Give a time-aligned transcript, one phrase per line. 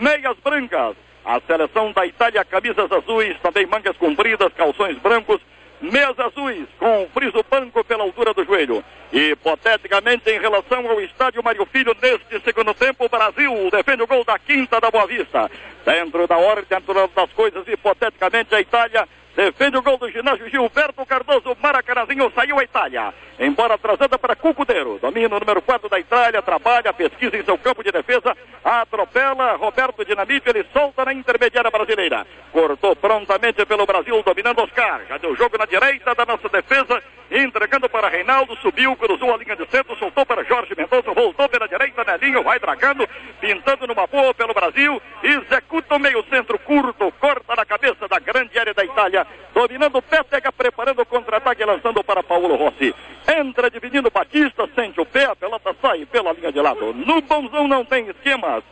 [0.00, 0.96] meias brancas.
[1.24, 5.40] A seleção da Itália, camisas azuis, também mangas compridas, calções brancos,
[5.80, 8.84] meias azuis, com friso branco pela altura do joelho.
[9.12, 14.24] Hipoteticamente, em relação ao estádio Mário Filho, neste segundo tempo, o Brasil defende o gol
[14.24, 15.50] da quinta da Boa Vista.
[15.84, 21.04] Dentro da ordem, dentro das coisas, hipoteticamente, a Itália Defende o gol do ginásio Gilberto
[21.04, 21.54] Cardoso.
[21.60, 23.12] Maracanazinho saiu a Itália.
[23.38, 24.98] Embora atrasada para Cucudeiro.
[24.98, 26.40] Domina o número 4 da Itália.
[26.40, 28.34] Trabalha, pesquisa em seu campo de defesa.
[28.64, 30.48] Atropela Roberto Dinamite.
[30.48, 32.26] Ele solta na intermediária brasileira.
[32.50, 35.02] Cortou prontamente pelo Brasil, dominando Oscar.
[35.06, 37.02] Já deu jogo na direita da nossa defesa.
[37.36, 38.56] Entregando para Reinaldo.
[38.56, 39.96] Subiu, cruzou a linha de centro.
[39.96, 41.12] Soltou para Jorge Mendonça.
[41.12, 42.04] Voltou pela direita.
[42.04, 43.08] Nelinho vai dragando.
[43.40, 45.00] Pintando numa boa pelo Brasil.
[45.22, 47.12] Executa o meio centro curto.
[47.20, 49.26] Corta na cabeça da grande área da Itália
[49.56, 52.94] dominando o Pétega, preparando o contra-ataque, lançando para Paulo Rossi.
[53.26, 56.92] Entra dividindo Batista, sente o pé, a pelota sai pela linha de lado.
[56.92, 58.62] No bonzão não tem esquemas,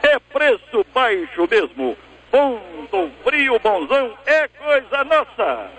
[0.00, 1.98] é preço baixo mesmo.
[2.30, 5.70] Ponto frio, bonzão, é coisa nossa.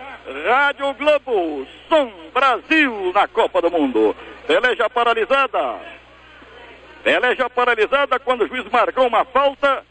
[0.47, 4.15] Rádio Globo, Som Brasil na Copa do Mundo.
[4.45, 5.79] Peleja paralisada.
[7.03, 9.83] Peleja paralisada quando o juiz marcou uma falta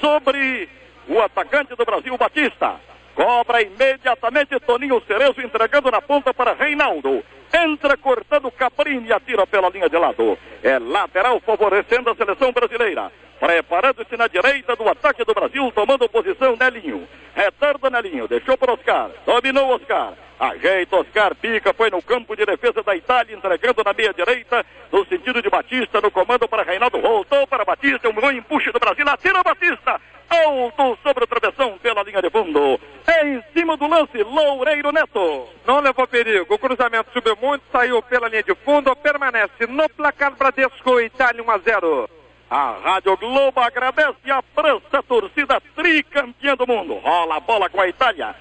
[0.00, 0.68] sobre
[1.06, 2.80] o atacante do Brasil, Batista.
[3.14, 7.24] Cobra imediatamente Toninho Cerezo entregando na ponta para Reinaldo.
[7.52, 10.38] Entra cortando Caprini e atira pela linha de lado.
[10.62, 13.10] É lateral favorecendo a seleção brasileira.
[13.40, 17.08] Preparando-se na direita do ataque do Brasil, tomando posição Nelinho.
[17.34, 19.10] Retarda Nelinho, deixou para Oscar.
[19.24, 20.14] Dominou Oscar.
[20.40, 25.04] Ajeita Oscar, pica, foi no campo de defesa da Itália, entregando na meia direita, no
[25.06, 27.00] sentido de Batista, no comando para Reinaldo.
[27.00, 32.02] Voltou para Batista, um bom empuxo do Brasil, atira Batista alto sobre o travessão pela
[32.02, 32.80] linha de fundo.
[33.06, 35.48] É em cima do lance, Loureiro Neto.
[35.66, 40.34] Não levou perigo, o cruzamento subiu muito, saiu pela linha de fundo, permanece no placar
[40.36, 42.10] Bradesco, Itália 1 a 0.
[42.50, 46.94] A Rádio Globo agradece a prança torcida tricampeã do mundo.
[46.94, 48.34] Rola a bola com a Itália.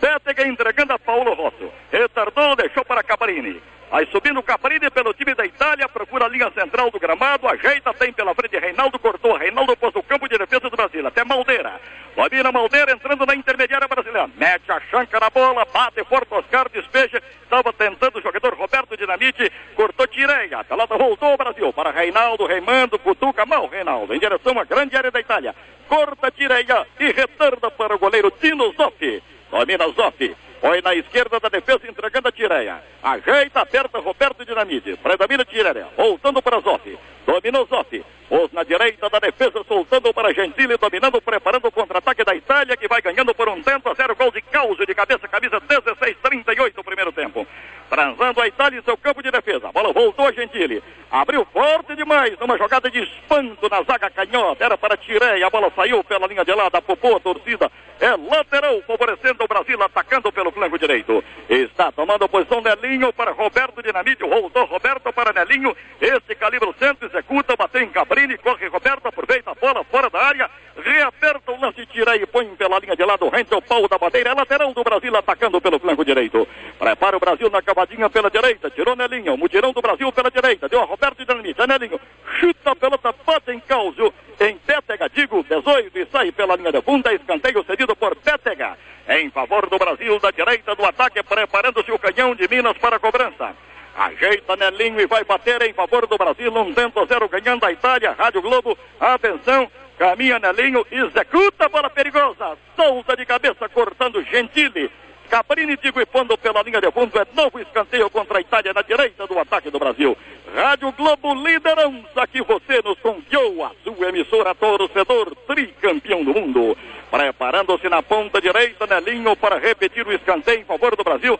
[0.00, 1.70] Bétega entregando a Paulo Rosso.
[1.92, 3.60] Retardou, deixou para Cabrini.
[3.92, 7.92] Aí subindo o Caprini pelo time da Itália, procura a linha central do gramado, ajeita,
[7.92, 11.80] tem pela frente Reinaldo, cortou, Reinaldo pôs o campo de defesa do Brasil, até Maldeira.
[12.14, 17.20] Domina Maldeira entrando na intermediária brasileira, mete a chanca na bola, bate forte Oscar, despeja,
[17.42, 22.96] estava tentando o jogador Roberto Dinamite, cortou Tireia, pelota voltou ao Brasil, para Reinaldo, Reimando,
[22.96, 25.52] cutuca mal Reinaldo, em direção à grande área da Itália,
[25.88, 30.36] corta Tireia e retorna para o goleiro Tino Zoffi, domina Zoffi.
[30.60, 32.82] Foi na esquerda da defesa, entregando a Tireia.
[33.02, 34.96] Ajeita, aperta Roberto Dinamite.
[34.98, 35.88] Predomina Tireia.
[35.96, 36.98] Voltando para Zotti.
[37.26, 38.04] Dominou Zotti.
[38.30, 42.86] Os na direita da defesa, soltando para Gentili, dominando, preparando o contra-ataque da Itália, que
[42.86, 44.14] vai ganhando por um tempo a zero.
[44.14, 47.44] Gol de causa de cabeça, camisa 16-38 o primeiro tempo.
[47.88, 49.68] Transando a Itália em seu campo de defesa.
[49.68, 50.80] A bola voltou a Gentili.
[51.10, 54.64] Abriu forte demais numa jogada de espanto na zaga canhota.
[54.64, 55.44] Era para Tireia.
[55.44, 56.80] A bola saiu pela linha de lado.
[56.82, 57.68] Popô, a torcida.
[57.98, 61.22] É lateral, favorecendo o Brasil, atacando pelo flanco direito.
[61.48, 64.22] Está tomando posição Nelinho para Roberto Dinamite.
[64.22, 65.76] Voltou Roberto para Nelinho.
[66.00, 68.38] Esse calibre centro executa, bateu em Cabrini.
[68.38, 70.50] Corre Roberto, aproveita a bola fora da área.
[70.76, 73.28] Reaperta o lance, tira e põe pela linha de lado.
[73.28, 74.30] Rende o pau da bandeira.
[74.30, 76.46] É lateral do Brasil, atacando pelo flanco direito.
[76.78, 78.70] Prepara o Brasil na cavadinha pela direita.
[78.70, 79.36] Tirou Nelinho.
[79.36, 80.68] Mutirão do Brasil pela direita.
[80.68, 81.60] Deu a Roberto Dinamite.
[81.60, 82.00] É Nelinho.
[82.38, 84.12] Chuta a pelota, bate em Cáusio.
[84.40, 87.12] Em Pétega, digo, 18 e sai pela linha de funda.
[87.12, 88.76] Escanteio cedido por Pétega.
[89.08, 93.00] Em favor do Brasil, da direita do ataque, preparando-se o canhão de Minas para a
[93.00, 93.54] cobrança.
[94.00, 96.50] Ajeita Nelinho e vai bater em favor do Brasil.
[96.50, 98.16] Um tento zero ganhando a Itália.
[98.18, 98.78] Rádio Globo.
[98.98, 99.70] Atenção.
[99.98, 100.86] Caminha Nelinho.
[100.90, 102.56] Executa a bola perigosa.
[102.74, 104.90] Solta de cabeça, cortando Gentili.
[105.28, 107.18] Caprini Digo e pondo pela linha de fundo.
[107.18, 110.16] É novo escanteio contra a Itália na direita do ataque do Brasil.
[110.54, 113.64] Rádio Globo liderança que você nos confiou.
[113.64, 116.76] A sua emissora torcedor tricampeão do mundo.
[117.10, 121.38] Preparando-se na ponta direita, Nelinho para repetir o escanteio em favor do Brasil.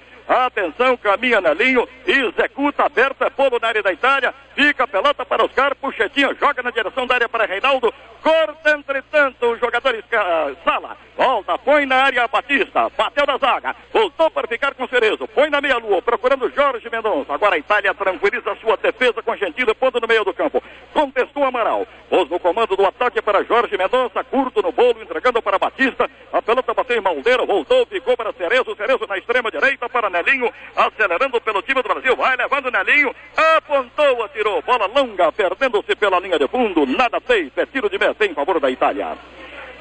[0.60, 5.42] Atenção, caminha Nelinho, executa, aberta, é polo na área da Itália, fica a pelota para
[5.42, 7.90] Oscar, puxetinha, joga na direção da área para Reinaldo,
[8.22, 14.30] corta entretanto o jogador uh, Sala, volta, põe na área Batista, bateu na zaga, voltou
[14.30, 18.76] para ficar com Cerezo, põe na meia-lua, procurando Jorge Mendonça, agora a Itália tranquiliza sua
[18.76, 20.62] defesa com Gentile, pondo no meio do campo,
[20.92, 25.58] contestou Amaral, pôs no comando do ataque para Jorge Mendonça, curto no bolo, entregando para
[25.58, 29.79] Batista, a pelota bateu em Maldeiro, voltou, ficou para Cerezo, Cerezo na extrema direita
[30.10, 33.14] Nelinho, acelerando pelo time do Brasil, vai levando Nelinho,
[33.56, 38.26] apontou, atirou, bola longa, perdendo-se pela linha de fundo, nada fez, é tiro de meta
[38.26, 39.16] em favor da Itália.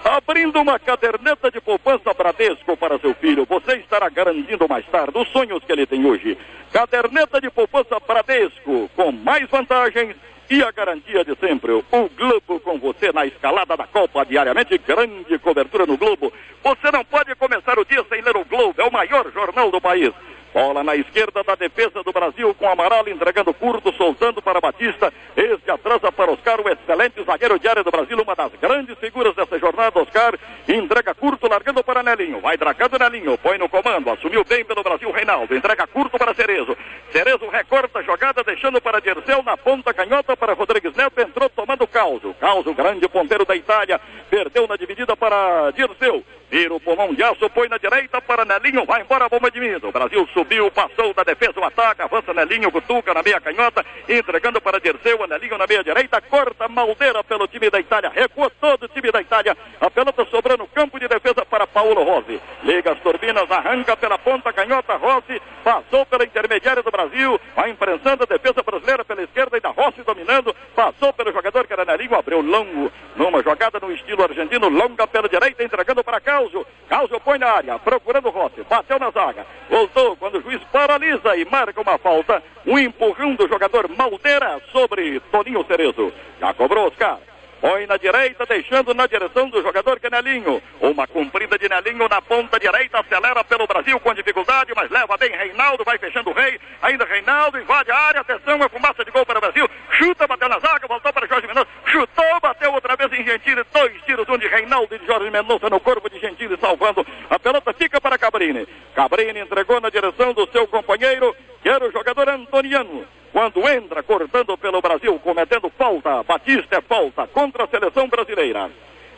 [0.03, 5.27] Abrindo uma caderneta de poupança Bradesco para seu filho, você estará garantindo mais tarde os
[5.29, 6.37] sonhos que ele tem hoje.
[6.71, 10.15] Caderneta de poupança Bradesco, com mais vantagens
[10.49, 11.71] e a garantia de sempre.
[11.73, 16.33] O Globo com você na escalada da Copa diariamente, grande cobertura no Globo.
[16.63, 19.79] Você não pode começar o dia sem ler o Globo, é o maior jornal do
[19.79, 20.11] país.
[20.53, 25.13] Bola na esquerda da defesa do Brasil com Amaral entregando curto, soltando para Batista.
[25.37, 29.35] Este atrasa para Oscar, o excelente zagueiro de área do Brasil, uma das grandes figuras
[29.35, 29.99] dessa jornada.
[29.99, 30.33] Oscar
[30.67, 32.41] entrega curto, largando para Nelinho.
[32.41, 35.55] Vai dragando Nelinho, põe no comando, assumiu bem pelo Brasil Reinaldo.
[35.55, 36.75] Entrega curto para Cerezo.
[37.11, 41.21] Cerezo recorta a jogada, deixando para Dirceu na ponta canhota para Rodrigues Neto.
[41.21, 42.33] Entrou tomando Causo.
[42.39, 46.23] Causo, grande ponteiro da Itália, perdeu na dividida para Dirceu.
[46.49, 49.59] Vira o pulmão de aço, põe na direita para Nelinho, vai embora a bomba de
[49.59, 49.91] mido.
[49.91, 54.79] Brasil subiu, passou da defesa, o ataque, avança Nelinho, cutuca na meia canhota, entregando para
[54.79, 59.11] Dirceu, Nelinho na meia direita, corta Maldeira pelo time da Itália, recua todo o time
[59.11, 62.39] da Itália, a pelota sobrando campo de defesa para Paulo Rossi.
[62.63, 68.23] Liga as turbinas, arranca pela ponta canhota, Rossi, passou pela intermediária do Brasil, vai imprensando
[68.23, 72.39] a defesa brasileira pela esquerda, ainda Rossi dominando, passou pelo jogador que era Nelinho, abriu
[72.39, 76.65] longo, numa jogada no estilo argentino, longa pela direita, entregando para Causo.
[76.87, 78.63] Causo põe na área, procurando Rossi.
[78.69, 79.45] Bateu na zaga.
[79.69, 82.41] Voltou quando o juiz paralisa e marca uma falta.
[82.65, 86.13] Um empurrão do jogador Maldeira sobre Toninho Cerezo.
[86.39, 87.17] Já cobrou Oscar.
[87.61, 90.63] Põe na direita, deixando na direção do jogador Canelinho.
[90.79, 95.29] Uma comprida de Nelinho na ponta direita, acelera pelo Brasil com dificuldade, mas leva bem
[95.31, 96.57] Reinaldo, vai fechando o rei.
[96.81, 99.69] Ainda Reinaldo invade a área, atenção, a fumaça de gol para o Brasil.
[99.91, 101.67] Chuta, bateu na zaga, voltou para Jorge Mendonça.
[101.85, 103.61] Chutou, bateu outra vez em Gentili.
[103.73, 107.05] Dois tiros, um de Reinaldo e de Jorge Mendonça no corpo de Gentili, salvando.
[107.29, 108.65] A pelota fica para Cabrini.
[108.95, 114.57] Cabrini entregou na direção do seu companheiro, que era o jogador Antoniano quando entra cortando
[114.57, 116.23] pelo Brasil, cometendo falta.
[116.23, 118.69] Batista é falta contra a seleção brasileira.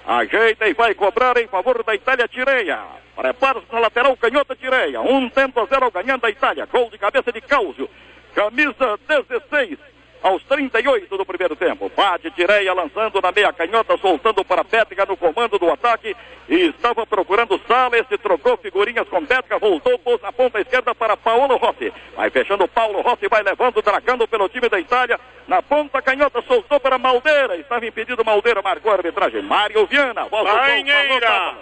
[0.06, 2.80] Ajeita e vai cobrar em favor da Itália Tireia.
[3.16, 5.02] Prepara-se na lateral canhota Tireia.
[5.02, 6.66] Um tempo a zero ganhando a Itália.
[6.66, 7.90] Gol de cabeça de Cáusio.
[8.34, 9.78] Camisa 16
[10.22, 11.92] aos 38 do primeiro tempo.
[11.96, 16.16] Bate Tireia lançando na meia canhota, soltando para Pétrica no comando do ataque.
[16.48, 21.16] E estava procurando Sala, esse trocou figurinhas com Pétrica, voltou, pôs na ponta esquerda para
[21.18, 21.92] Paulo Rossi.
[22.16, 25.20] Vai fechando Paulo Rossi, vai levando, dragando pelo time da Itália.
[25.48, 27.56] Na ponta canhota, soltou para Maldeira.
[27.56, 29.42] Estava impedido Maldeira, marcou a arbitragem.
[29.42, 31.56] Mário Viana, volta Banheira.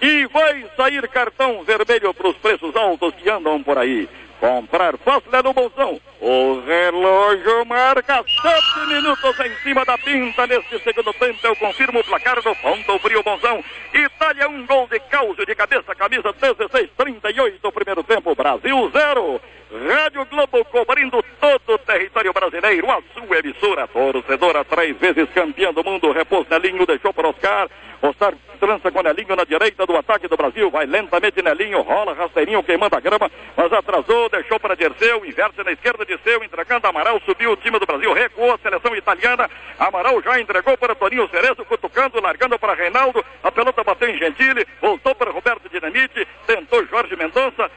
[0.00, 4.08] E vai sair cartão vermelho para os preços altos que andam por aí.
[4.44, 5.98] Comprar fácil é no bolsão.
[6.20, 10.46] O relógio marca sete minutos em cima da pinta.
[10.46, 13.64] Neste segundo tempo, eu confirmo o placar do ponto frio bonzão.
[13.94, 18.34] Itália, um gol de causa de cabeça, camisa 16, 38, primeiro tempo.
[18.34, 19.40] Brasil, zero.
[19.74, 22.88] Rádio Globo cobrindo todo o território brasileiro.
[22.92, 26.12] A sua emissora, torcedora, três vezes campeã do mundo.
[26.12, 27.68] Repouso Nelinho, deixou para Oscar.
[28.00, 30.70] Oscar trança com Nelinho na direita do ataque do Brasil.
[30.70, 35.72] Vai lentamente Nelinho, rola rasteirinho, queimando a grama, mas atrasou, deixou para Dirceu, inverte na
[35.72, 39.50] esquerda de seu, entregando Amaral, subiu o time do Brasil, recuou a seleção italiana.
[39.78, 43.24] Amaral já entregou para Toninho Cerezo, cutucando, largando para Reinaldo.
[43.42, 47.70] A pelota bateu em Gentili, voltou para Roberto Dinamite, tentou Jorge Mendonça,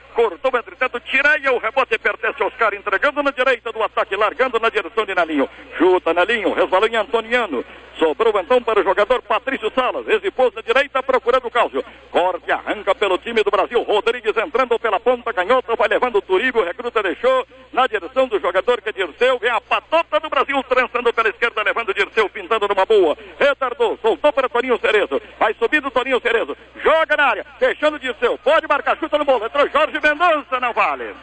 [1.09, 5.15] Tireia, o rebote pertence a Oscar, entregando na direita do ataque, largando na direção de
[5.15, 5.49] Nelinho.
[5.77, 7.63] Chuta Nelinho, resvalou em Antoniano.
[7.97, 10.07] Sobrou então para o jogador Patrício Salas.
[10.07, 11.83] Exipôs na direita procurando o Cáusio.
[12.11, 13.81] Corte, arranca pelo time do Brasil.
[13.81, 16.59] Rodrigues entrando pela ponta canhota, vai levando o Turigo.
[16.59, 19.39] O recruta deixou na direção do jogador que é Dirceu.
[19.39, 23.17] Vem a patota do Brasil trançando pela esquerda, levando Dirceu, pintando numa boa.
[23.39, 25.19] Retardou, soltou para Toninho Cerezo.
[25.39, 26.55] Vai subindo Toninho Cerezo.
[26.87, 28.37] Joga na área, fechando Dirceu.
[28.37, 29.45] Pode marcar, chuta no bolo.
[29.45, 31.13] Entrou Jorge Mendonça, não vale.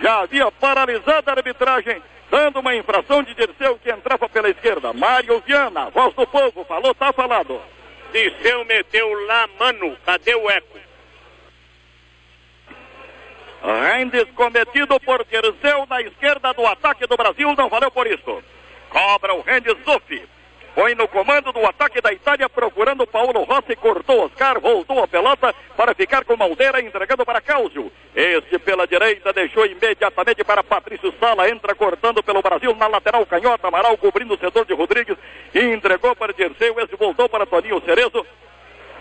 [0.00, 4.94] Já havia paralisado a arbitragem dando uma infração de Dirceu que entrava pela esquerda.
[4.94, 7.60] Mário Viana, voz do povo, falou, tá falado.
[8.10, 10.78] Dirceu meteu lá, mano, cadê o eco?
[13.62, 18.42] Rendes cometido por Dirceu na esquerda do ataque do Brasil, não valeu por isso.
[18.88, 20.26] Cobra o Rendes Zufi.
[20.76, 25.54] Foi no comando do ataque da Itália, procurando Paulo Rossi, cortou Oscar, voltou a pelota
[25.74, 27.90] para ficar com Maldeira, entregando para Cáusio.
[28.14, 33.68] Este pela direita deixou imediatamente para Patrício Sala, entra cortando pelo Brasil na lateral canhota,
[33.68, 35.16] Amaral cobrindo o setor de Rodrigues,
[35.54, 38.26] entregou para Dirceu, esse voltou para Toninho Cerezo,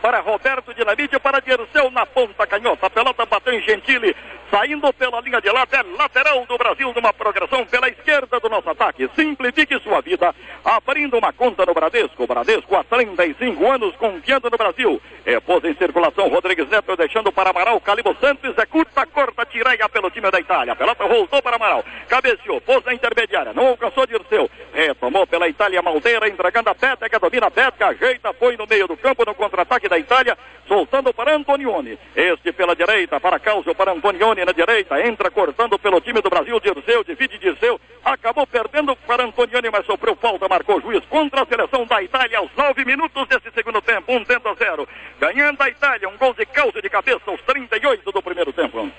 [0.05, 2.85] para Roberto Dinamite, para Dirceu na ponta canhota.
[2.85, 4.15] A pelota bateu em Gentili,
[4.51, 8.69] saindo pela linha de lado, é lateral do Brasil numa progressão pela esquerda do nosso
[8.69, 9.09] ataque.
[9.15, 12.27] Simplifique sua vida, abrindo uma conta no Bradesco.
[12.27, 15.01] Bradesco há 35 anos confiando no Brasil.
[15.25, 20.11] É, pôs em circulação Rodrigues Neto, deixando para Amaral, Calibo Santos, executa, corta, tireia pelo
[20.11, 20.73] time da Itália.
[20.73, 24.47] A pelota voltou para Amaral, cabeceou, pôs na intermediária, não alcançou Dirceu.
[24.71, 28.95] Retomou pela Itália Maldeira, entregando a Péteca, domina a Péteca, ajeita, foi no meio do
[28.95, 30.37] campo no contra-ataque da Itália,
[30.67, 31.97] soltando para Antonioni.
[32.15, 36.59] Este pela direita, para Cáusio, para Antonioni na direita, entra cortando pelo time do Brasil,
[36.59, 41.85] Dirceu, divide Dirceu, acabou perdendo para Antoniani, mas sofreu falta, marcou juiz contra a seleção
[41.85, 44.87] da Itália aos nove minutos desse segundo tempo, um a zero.
[45.19, 48.89] Ganhando a Itália, um gol de calça de cabeça aos 38 do primeiro tempo.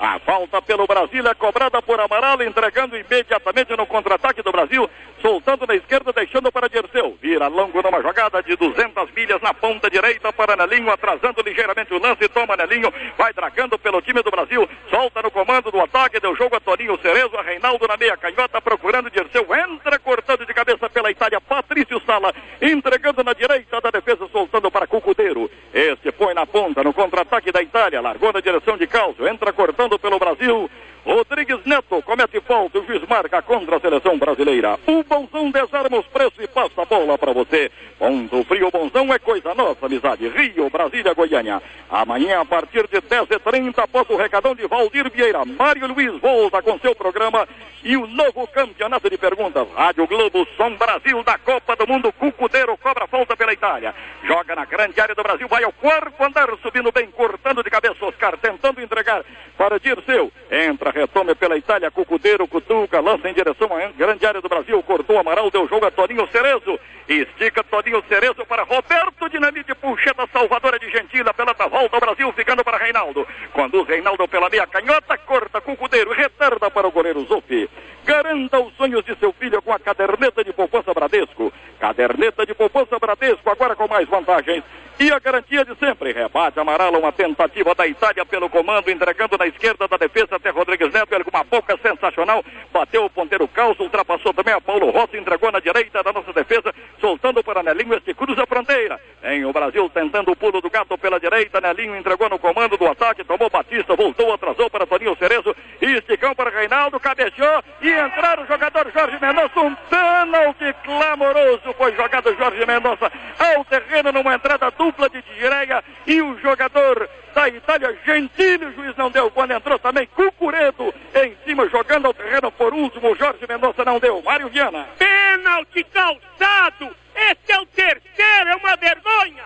[0.00, 4.88] A falta pelo Brasil é cobrada por Amaral, entregando imediatamente no contra-ataque do Brasil,
[5.20, 7.16] soltando na esquerda, deixando para Dirceu.
[7.20, 11.98] Vira longo numa jogada de 200 milhas na ponta direita para Nelinho, atrasando ligeiramente o
[11.98, 16.34] lance, toma Nelinho, vai dragando pelo time do Brasil, solta no comando do ataque, deu
[16.34, 20.88] jogo a Toninho Cerezo, a Reinaldo na meia canhota, procurando Dirceu, entra cortando de cabeça
[20.90, 25.50] pela Itália, Patrício Sala, entregando na direita da defesa, soltando para Cucudeiro.
[25.72, 29.98] Este põe na ponta, no contra-ataque da Itália, largou na direção de Calcio, entra cortando
[29.98, 30.70] pelo Brasil.
[31.08, 34.78] Rodrigues Neto comete falta, o juiz marca contra a seleção brasileira.
[34.86, 37.72] O Bonzão desarma os preços e passa a bola para você.
[37.98, 40.28] Ponto Frio Bonzão é coisa nossa, amizade.
[40.28, 41.62] Rio, Brasília, Goiânia.
[41.88, 46.78] Amanhã, a partir de 10h30, após o recadão de Valdir Vieira, Mário Luiz volta com
[46.78, 47.48] seu programa
[47.82, 49.66] e o novo campeonato de perguntas.
[49.74, 52.12] Rádio Globo, Som Brasil da Copa do Mundo.
[52.12, 53.94] Cucudeiro cobra falta pela Itália.
[54.24, 58.04] Joga na grande área do Brasil, vai ao quarto andar, subindo bem, cortando de cabeça
[58.04, 59.24] Oscar, tentando entregar
[59.56, 60.30] para Dirceu.
[60.50, 65.16] Entra, retome pela Itália, Cucudeiro, Cutuca, lança em direção à grande área do Brasil, cortou
[65.16, 66.78] Amaral, deu jogo a Toninho Cerezo.
[67.08, 72.64] Estica Toninho Cerezo para Roberto Dinamite, puxeta salvadora de Gentila, pelota volta ao Brasil, ficando
[72.64, 73.26] para Reinaldo.
[73.52, 77.70] Conduz Reinaldo pela meia canhota, corta Cucudeiro, retarda para o goleiro Zupi.
[78.04, 81.52] Garanta os sonhos de seu filho com a caderneta de poupança Bradesco.
[81.78, 84.64] Caderneta de poupança Bradesco, agora com mais vantagens.
[85.00, 86.12] E a garantia de sempre.
[86.12, 90.92] Rebate amarelo, uma tentativa da Itália pelo comando, entregando na esquerda da defesa até Rodrigues
[90.92, 91.14] Neto.
[91.14, 92.44] Ele com uma boca sensacional.
[92.72, 96.74] Bateu o ponteiro calço, ultrapassou também a Paulo Rossi, entregou na direita da nossa defesa,
[97.00, 97.94] soltando para Nelinho.
[97.94, 99.00] Este cruza a fronteira.
[99.22, 101.60] Em o Brasil tentando o pulo do gato pela direita.
[101.60, 105.54] Nelinho entregou no comando do ataque, tomou Batista, voltou, atrasou para Toninho Cerezo.
[105.80, 109.60] Esticão para Reinaldo, cabeceou e entraram o jogador Jorge Mendonça.
[109.60, 116.22] Um pênalti clamoroso foi jogado Jorge Mendonça ao terreno numa entrada dupla de direia e
[116.22, 119.30] o jogador da Itália, Gentili, o juiz não deu.
[119.30, 123.14] Quando entrou também Cucuredo em cima, jogando ao terreno por último.
[123.14, 124.22] Jorge Mendonça não deu.
[124.22, 124.88] Mário Viana.
[124.98, 126.96] Pênalti calçado!
[127.14, 129.44] Esse é o terceiro, é uma vergonha!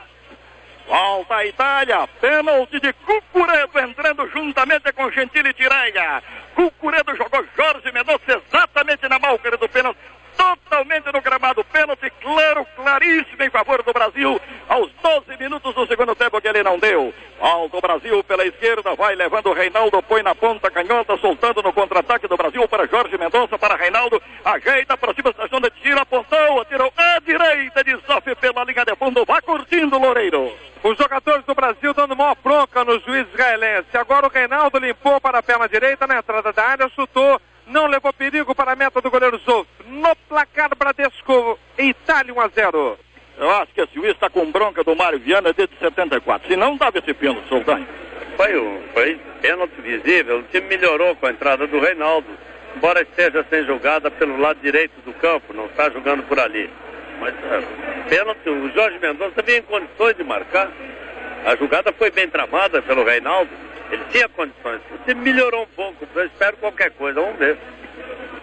[0.87, 6.23] Volta a Itália, pênalti de Cucuredo entrando juntamente com Gentili Tireia.
[6.55, 9.99] Cucuredo jogou Jorge Mendonça exatamente na máscara do pênalti
[10.37, 11.65] totalmente no gramado.
[11.65, 14.41] Pênalti claro, claríssimo em favor do Brasil.
[14.69, 17.13] Aos 12 minutos do segundo tempo que ele não deu.
[17.41, 22.29] Alto Brasil pela esquerda, vai levando o Reinaldo, põe na ponta canhota, soltando no contra-ataque
[22.29, 24.23] do Brasil para Jorge Mendonça, para Reinaldo.
[24.45, 29.25] Ajeita, aproxima a estação de tiro, apontou, atirou à direita, desofre pela linha de fundo.
[29.25, 30.53] Vai curtindo, Loureiro.
[30.85, 33.97] Os jogadores do Brasil dando maior bronca no juiz israelense.
[33.97, 37.41] Agora o Reinaldo limpou para a perna direita na entrada da área, chutou
[37.73, 39.67] não levou perigo para a meta do goleiro Zouf.
[39.87, 42.99] No placar Bradesco, Itália 1 a 0.
[43.39, 46.47] Eu acho que esse juiz está com bronca do Mário Viana desde 74.
[46.49, 47.89] Se não, dava esse pênalti, Soltani.
[48.37, 50.41] Foi, um, foi pênalti visível.
[50.41, 52.29] O time melhorou com a entrada do Reinaldo.
[52.77, 56.71] Embora esteja sem jogada pelo lado direito do campo, não está jogando por ali.
[57.21, 57.63] Mas é,
[58.09, 60.71] pênalti, o Jorge Mendonça vinha em condições de marcar.
[61.45, 63.51] A jogada foi bem tramada pelo Reinaldo.
[63.93, 64.81] Ele tinha condições.
[65.05, 66.09] Time melhorou um pouco.
[66.15, 67.21] Eu espero qualquer coisa.
[67.21, 67.59] Vamos ver.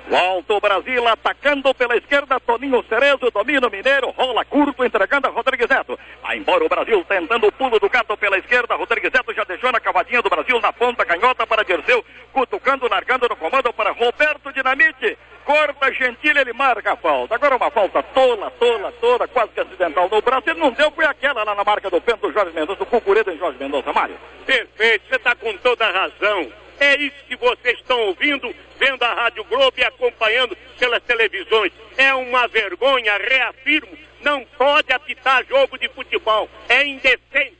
[0.07, 5.29] Volta o Brasil atacando pela esquerda, Toninho Cerezo, domina o Mineiro, rola curto, entregando a
[5.29, 5.99] Rodrigues Neto.
[6.23, 9.71] Vai embora o Brasil tentando o pulo do gato pela esquerda, Rodrigues Neto já deixou
[9.71, 12.03] na cavadinha do Brasil na ponta, canhota para Dirceu,
[12.33, 15.15] cutucando, largando no comando para Roberto Dinamite.
[15.49, 17.33] Corta Gentili, ele marca a falta.
[17.33, 20.47] Agora uma falta tola, tola, toda, quase que acidental no braço.
[20.47, 23.31] Ele não deu, foi aquela lá na marca do pênalti do Jorge Mendonça, do Cucuredo
[23.31, 24.15] em Jorge Mendonça, Mário.
[24.45, 26.53] Perfeito, você está com toda a razão.
[26.79, 31.71] É isso que vocês estão ouvindo, vendo a Rádio Globo e acompanhando pelas televisões.
[31.97, 36.47] É uma vergonha, reafirmo, não pode apitar jogo de futebol.
[36.69, 37.58] É indecente.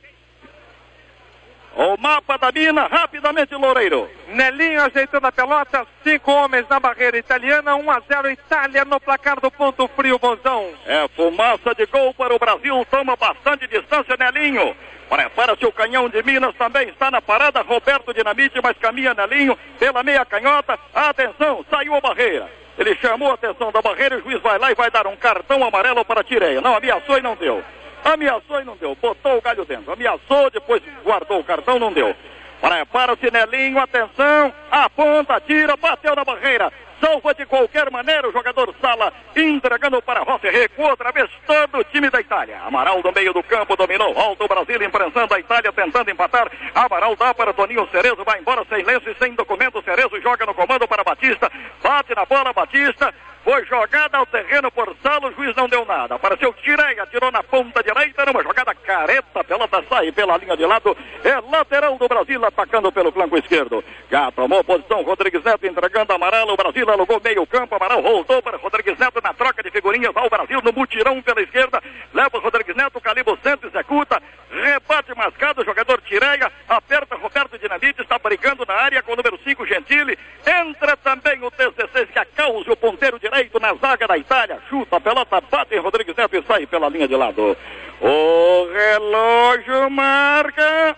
[1.76, 4.10] O mapa da mina, rapidamente, Loureiro.
[4.28, 9.40] Nelinho ajeitando a pelota, cinco homens na barreira italiana, 1 a 0 Itália no placar
[9.40, 10.68] do ponto frio, Bonzão.
[10.84, 14.76] É fumaça de gol para o Brasil, toma bastante distância, Nelinho.
[15.08, 20.02] Prepara-se o canhão de Minas, também está na parada, Roberto Dinamite, mas caminha Nelinho pela
[20.02, 20.78] meia canhota.
[20.94, 22.48] Atenção, saiu a barreira.
[22.78, 25.62] Ele chamou a atenção da barreira, o juiz vai lá e vai dar um cartão
[25.64, 26.60] amarelo para Tireia.
[26.60, 27.62] Não, ameaçou e não deu.
[28.04, 28.96] Ameaçou e não deu.
[29.00, 29.92] Botou o galho dentro.
[29.92, 32.14] Ameaçou, depois guardou o cartão, não deu.
[32.60, 36.70] Prepara-se Nelinho, atenção, aponta, tira, bateu na barreira.
[37.00, 41.84] Salva de qualquer maneira o jogador Sala, entregando para Rossi, recua outra vez todo o
[41.84, 42.60] time da Itália.
[42.62, 46.50] Amaral do meio do campo dominou, volta o Brasil, imprensando a Itália, tentando empatar.
[46.74, 49.82] Amaral dá para Toninho Cerezo, vai embora sem lenço e sem documento.
[49.82, 51.50] Cerezo joga no comando para Batista,
[51.82, 53.12] bate na bola, Batista.
[53.42, 56.16] Foi jogada ao terreno por Salo, o juiz não deu nada.
[56.16, 60.94] Apareceu Tireia, tirou na ponta direita, numa jogada careta, pelota sai pela linha de lado.
[61.24, 63.82] É lateral do Brasil, atacando pelo flanco esquerdo.
[64.10, 66.52] Já tomou posição Rodrigues Neto, entregando amarelo.
[66.52, 70.12] O Brasil alugou meio campo, Amaral voltou para Rodrigues Neto na troca de figurinhas.
[70.12, 71.82] Vai o Brasil no mutirão pela esquerda.
[72.12, 74.22] Leva o Rodrigues Neto, calibre centro, executa.
[74.50, 76.50] Rebate mascado, jogador Tireia.
[76.68, 80.18] Aperta Roberto Dinamite, está brigando na área com o número 5, Gentili.
[80.46, 84.58] Entra também o 16, que é Causa, o ponteiro direito na zaga da Itália.
[84.68, 87.56] Chuta a pelota, bate em Rodrigues Neto e sai pela linha de lado.
[88.00, 90.96] O relógio marca.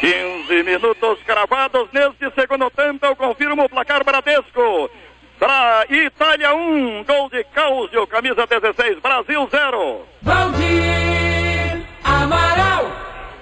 [0.00, 3.06] Quinze minutos cravados neste segundo tempo.
[3.06, 4.90] Eu confirmo o placar Bradesco.
[5.38, 10.06] Para Itália 1, um, gol de Cáusio, camisa 16, Brasil 0.
[10.22, 12.90] Valdir Amaral.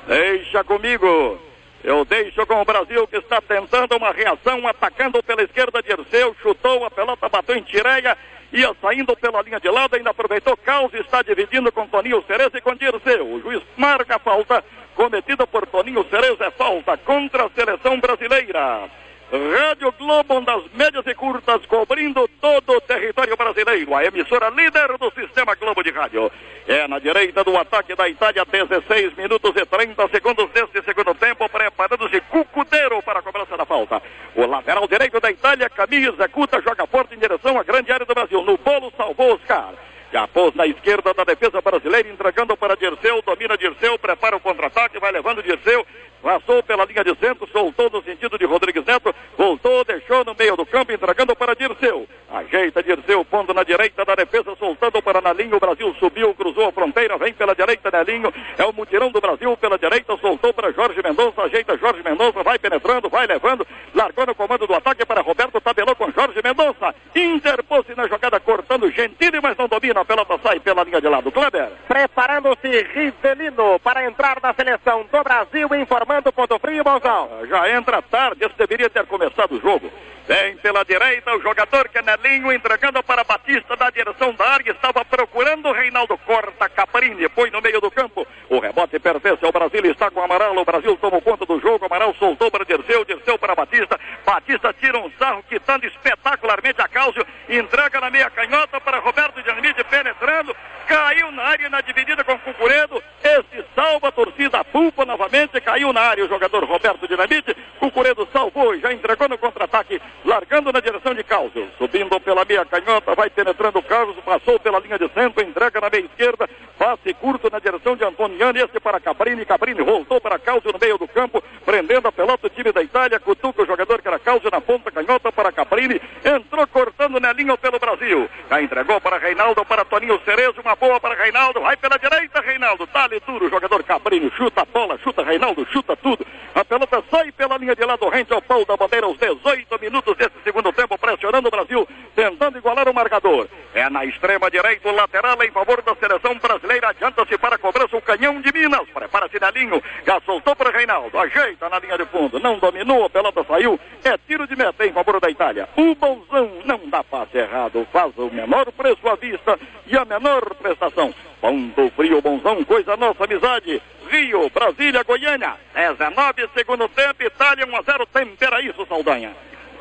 [0.07, 1.39] Deixa comigo.
[1.85, 6.85] Eu deixo com o Brasil que está tentando uma reação, atacando pela esquerda, Dirceu, chutou,
[6.85, 8.17] a pelota bateu em Tireia,
[8.55, 12.61] ia saindo pela linha de lado, ainda aproveitou Caos, está dividindo com Toninho Cerezo e
[12.61, 13.27] com Dirceu.
[13.27, 18.89] O juiz marca a falta, cometida por Toninho Cerezo, é falta contra a seleção brasileira.
[19.35, 23.93] Rádio Globo, das médias e curtas, cobrindo todo o território brasileiro.
[23.97, 26.31] A emissora líder do sistema Globo de Rádio.
[26.69, 31.49] É na direita do ataque da Itália, 16 minutos e 30 segundos deste segundo tempo,
[31.49, 34.01] preparando-se Cucudeiro para a cobrança da falta.
[34.37, 38.15] O lateral direito da Itália, caminha, executa, joga forte em direção à grande área do
[38.15, 38.41] Brasil.
[38.41, 39.75] No bolo, salvou Oscar.
[40.13, 45.01] Já pôs na esquerda da defesa brasileira, entregando para Dirceu, domina Dirceu, prepara o contra-ataque,
[45.01, 45.85] vai levando Dirceu,
[46.25, 50.57] passou pela linha de centro, soltou no sentido de Rodrigues Neto, voltou, deixou no meio
[50.57, 52.09] do campo, entregando para Dirceu.
[52.33, 56.73] Ajeita Dirceu, pondo na direita da defesa, soltando para Nalinho, o Brasil subiu, cruzou a
[56.73, 61.01] fronteira, vem pela direita Nalinho, é o mutirão do Brasil pela direita, soltou para Jorge
[61.05, 65.61] Mendonça, ajeita Jorge Mendonça, vai penetrando, vai levando, largou no comando do ataque para Roberto,
[65.61, 70.59] tabelou com Jorge Mendonça, interpôs-se na jogada, cortando Gentili, mas não domina, a pelota sai
[70.59, 71.31] pela linha de lado.
[71.31, 71.71] Kleber.
[71.87, 77.47] Preparando-se Rivelino para entrar na seleção do Brasil, informando ponto frio, Bonzão.
[77.49, 79.91] Já entra tarde, esse deveria ter começado o jogo.
[80.27, 84.71] Vem pela direita o jogador Canelinho entregando para Batista da direção da área.
[84.71, 87.29] Estava procurando o Reinaldo Corta Caprini.
[87.29, 88.27] Põe no meio do campo.
[88.49, 89.85] O rebote pertence ao Brasil.
[89.85, 90.57] Está com o Amaral.
[90.57, 91.85] O Brasil tomou conta do jogo.
[91.85, 93.05] Amaral soltou para Dirceu.
[93.05, 94.01] Dirceu para Batista.
[94.25, 97.27] Batista tira um sarro quitando espetacularmente a Cáusio.
[97.47, 100.57] Entrega na meia canhota para Roberto Dinamite penetrando.
[100.87, 103.03] Caiu na área na dividida com Cucuredo.
[103.23, 105.61] Esse salva a torcida pulpa novamente.
[105.61, 107.57] Caiu na área o jogador Roberto Dinamite.
[107.79, 112.65] Cucuredo salvou e já entregou no contra-ataque largando na direção de Causo, subindo pela meia
[112.65, 117.51] canhota, vai penetrando Carlos, passou pela linha de centro, entrega na meia esquerda, passe curto
[117.51, 121.43] na direção de Antoniani, este para Cabrini, Cabrini voltou para Causo no meio do campo,
[121.65, 124.91] prendendo a pelota, o time da Itália, cutuca o jogador que era Causo na ponta
[124.91, 130.21] canhota para Cabrini, entrou cortando na linha pelo Brasil, já entregou para Reinaldo, para Toninho
[130.25, 134.63] Cerezo, uma boa para Reinaldo, vai pela direita, Reinaldo, dá-lhe duro, o jogador Cabrini, chuta
[134.63, 138.43] a bola, chuta Reinaldo, chuta tudo, a pelota sai pela linha de lado, rente ao
[138.43, 141.89] pau da bandeira aos 18 minutos minutos desse segundo tempo, pressionando o Brasil,
[142.25, 143.49] tentando igualar o marcador.
[143.75, 146.89] É na extrema direita, o lateral em favor da seleção brasileira.
[146.89, 148.89] Adianta-se para a cobrança o canhão de Minas.
[148.89, 151.19] Prepara-se Nelinho, já soltou para Reinaldo.
[151.19, 153.79] Ajeita na linha de fundo, não dominou, a pelota saiu.
[154.03, 155.69] É tiro de meta em favor da Itália.
[155.77, 160.55] O Bolzão não dá passe errado, faz o menor preço à vista e a menor
[160.55, 161.13] prestação.
[161.41, 163.83] Ponto frio, Bonzão, coisa nossa amizade.
[164.09, 165.57] Rio, Brasília, Goiânia.
[165.75, 168.07] 19 segundo tempo, Itália 1 a 0.
[168.07, 169.35] Tempera isso, Saldanha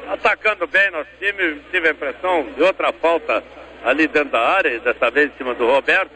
[0.09, 3.43] atacando bem nosso time, tive a impressão de outra falta
[3.83, 6.11] ali dentro da área, dessa vez em cima do Roberto.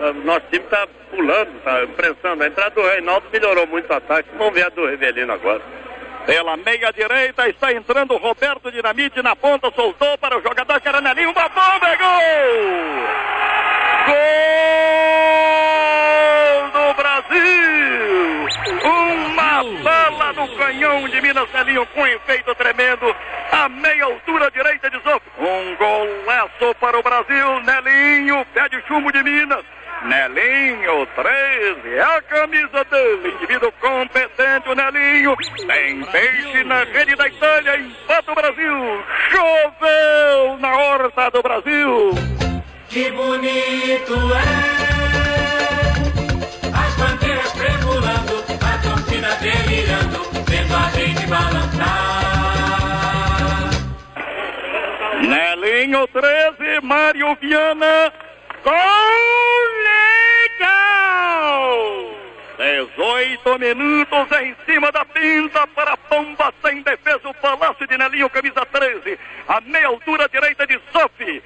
[0.00, 2.42] Ah, nosso time está pulando, está prensando.
[2.42, 4.28] A entrada do Reinaldo melhorou muito o ataque.
[4.36, 5.62] Vamos ver a do Rivelino agora.
[6.26, 11.48] Pela meia direita está entrando Roberto Dinamite na ponta, soltou para o jogador Caranelinho, uma
[11.48, 12.06] bomba, é gol!
[14.06, 15.49] Gol
[16.70, 18.48] do Brasil!
[18.84, 23.14] Uma bala no canhão de Minas Nelinho com efeito tremendo,
[23.52, 25.30] a meia altura direita de Zopo.
[25.38, 29.64] Um golaço para o Brasil, Nelinho, pé de chumbo de Minas.
[30.02, 37.28] Nelinho, 13, é a camisa dele, indivíduo competente, o Nelinho, tem peixe na rede da
[37.28, 42.14] Itália, empata o Brasil, choveu na horta do Brasil.
[42.88, 44.99] Que bonito é
[47.80, 52.20] a fica delirando, vendo a rede balançar.
[55.22, 58.12] Nelinho 13, Mário Viana.
[58.62, 58.74] Gol
[60.58, 61.20] legal!
[62.58, 67.28] 18 minutos em cima da pinta para Pomba sem defesa.
[67.28, 69.18] O Palácio de Nelinho, camisa 13.
[69.48, 71.42] A meia altura direita de Sofi.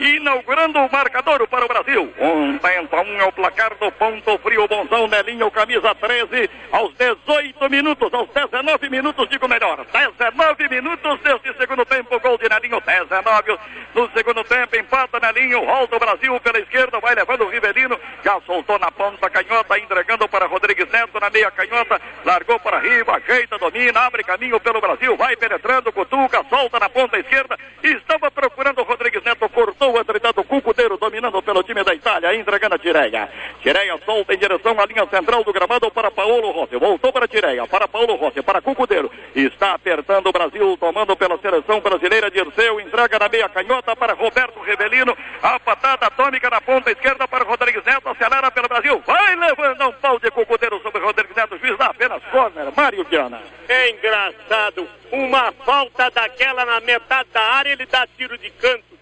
[0.00, 2.10] Inaugurando o marcador para o Brasil.
[2.18, 4.66] Um tenta um é o placar do ponto frio.
[4.66, 6.48] Bonzão Nelinho, camisa 13.
[6.72, 9.84] Aos 18 minutos, aos 19 minutos, digo melhor.
[9.92, 12.18] 19 minutos deste segundo tempo.
[12.18, 13.58] Gol de Nelinho, 19.
[13.94, 15.66] No segundo tempo, empata Nelinho.
[15.66, 16.98] Volta o Brasil pela esquerda.
[16.98, 18.00] Vai levando o Rivelino.
[18.24, 22.00] Já soltou na ponta canhota, entregando para Rodrigues Neto na meia canhota.
[22.24, 25.14] Largou para Riva, ajeita, domina, abre caminho pelo Brasil.
[25.18, 27.58] Vai penetrando, cutuca, solta na ponta esquerda.
[27.82, 32.74] Estava procurando o Rodrigues Neto, cortou o entretanto Cucudeiro dominando pelo time da Itália, entregando
[32.74, 33.28] a Tireia.
[33.62, 36.76] Tireia solta em direção à linha central do gramado para Paulo Rossi.
[36.76, 39.10] Voltou para Tireia, para Paulo Rossi, para Cucudeiro.
[39.34, 42.30] Está apertando o Brasil, tomando pela seleção brasileira.
[42.30, 45.16] Dirceu entrega na meia canhota para Roberto Revelino.
[45.42, 48.08] A patada atômica na ponta esquerda para Rodrigues Neto.
[48.08, 49.02] Acelera pelo Brasil.
[49.06, 51.58] Vai levando um pau de Cucudeiro sobre Rodrigues Neto.
[51.58, 52.72] Juiz dá apenas corner.
[52.76, 53.40] Mário Viana.
[53.68, 54.88] É engraçado.
[55.12, 58.99] Uma falta daquela na metade da área, ele dá tiro de canto.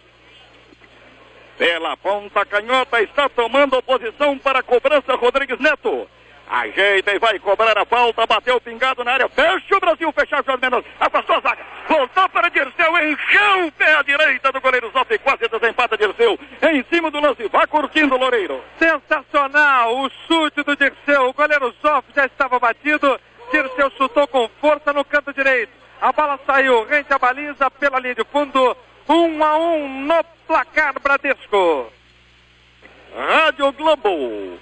[1.58, 6.08] Pela ponta canhota está tomando posição para a cobrança Rodrigues Neto.
[6.48, 10.62] Ajeita e vai cobrar a falta, bateu pingado na área, fecha o Brasil, fechar Jorge
[10.62, 15.18] Menor, afastou a zaga, voltou para Dirceu, encheu o pé à direita do goleiro Zoff,
[15.18, 18.64] quase desempata Dirceu, em cima do lance, vai curtindo o Loureiro.
[18.78, 21.28] Sensacional o chute do Dirceu.
[21.28, 23.20] O goleiro Zoff já estava batido.
[23.52, 25.72] Dirceu chutou com força no canto direito.
[26.00, 28.76] A bola saiu rente à baliza pela linha de fundo.
[29.08, 31.90] Um a um no placar Bradesco.
[33.16, 34.58] Rádio Globo,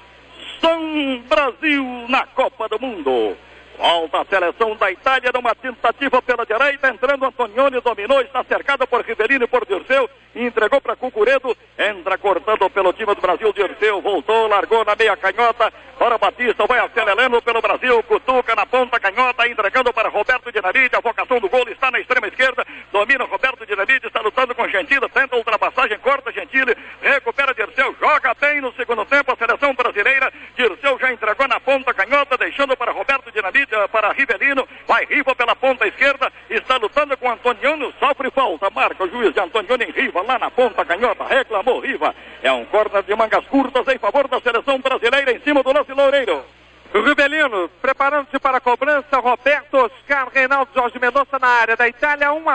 [0.61, 3.37] São Brasil na Copa do Mundo.
[3.77, 9.03] Volta a seleção da Itália numa tentativa pela direita, entrando Antonioni, dominou, está cercado por
[9.05, 14.47] Rivelino e por Dirceu, entregou para Cucuredo, entra cortando pelo time do Brasil, Dirceu voltou,
[14.47, 19.93] largou na meia canhota, para Batista, vai acelerando pelo Brasil, cutuca na ponta canhota, entregando
[19.93, 24.21] para Roberto Dinamite, a vocação do gol está na extrema esquerda, domina Roberto Dinamite, está
[24.21, 29.33] lutando com Gentili, tenta a ultrapassagem, corta Gentili, recupera Dirceu, joga bem no segundo tempo
[29.33, 34.13] a seleção brasileira, Dirceu já entregou na ponta canhota, deixando para Roberto Dinamite, eh, para
[34.13, 39.33] Rivelino, vai Riva pela ponta esquerda, está lutando com Antoniano, sofre falta, marca o juiz
[39.33, 43.47] de Antoniano em Riva, lá na ponta canhota, reclamou Riva, é um corner de mangas
[43.47, 46.45] curtas em favor da seleção brasileira em cima do lance Loureiro.
[46.93, 49.19] Rivelino preparando-se para a cobrança.
[49.19, 52.33] Roberto Oscar Reinaldo Jorge Mendonça na área da Itália.
[52.33, 52.49] 1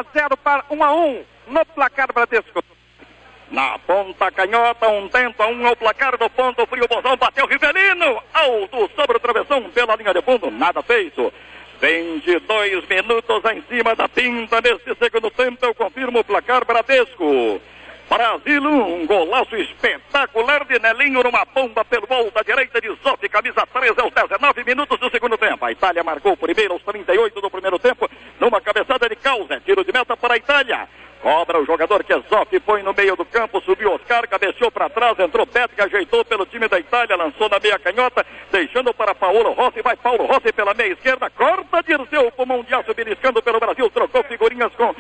[0.62, 2.64] a 0 para 1 a 1 no placar Bradesco.
[3.50, 8.90] Na ponta canhota, um tenta, um ao placar do ponto frio, bozão bateu Rivelino, alto
[8.96, 11.34] sobre o travessão pela linha de fundo, nada feito.
[11.82, 17.62] 22 minutos em cima da pinta neste segundo tempo, eu confirmo o placar Bradesco.
[18.12, 24.02] Brasil, um golaço espetacular de Nelinho numa bomba pelo volta direita de Zoff, camisa 13
[24.02, 25.64] aos 19 minutos do segundo tempo.
[25.64, 29.84] A Itália marcou o primeiro aos 38 do primeiro tempo, numa cabeçada de causa, tiro
[29.86, 30.90] de meta para a Itália.
[31.22, 34.90] Cobra o jogador que é Zoff, põe no meio do campo, subiu Oscar, cabeceou para
[34.90, 39.54] trás, entrou Petrick, ajeitou pelo time da Itália, lançou na meia canhota, deixando para Paulo
[39.54, 43.88] Rossi, vai Paulo Rossi pela meia esquerda, corta Dirceu, pulmão de aço beliscando pelo Brasil,
[43.92, 44.96] trocou figurinhas com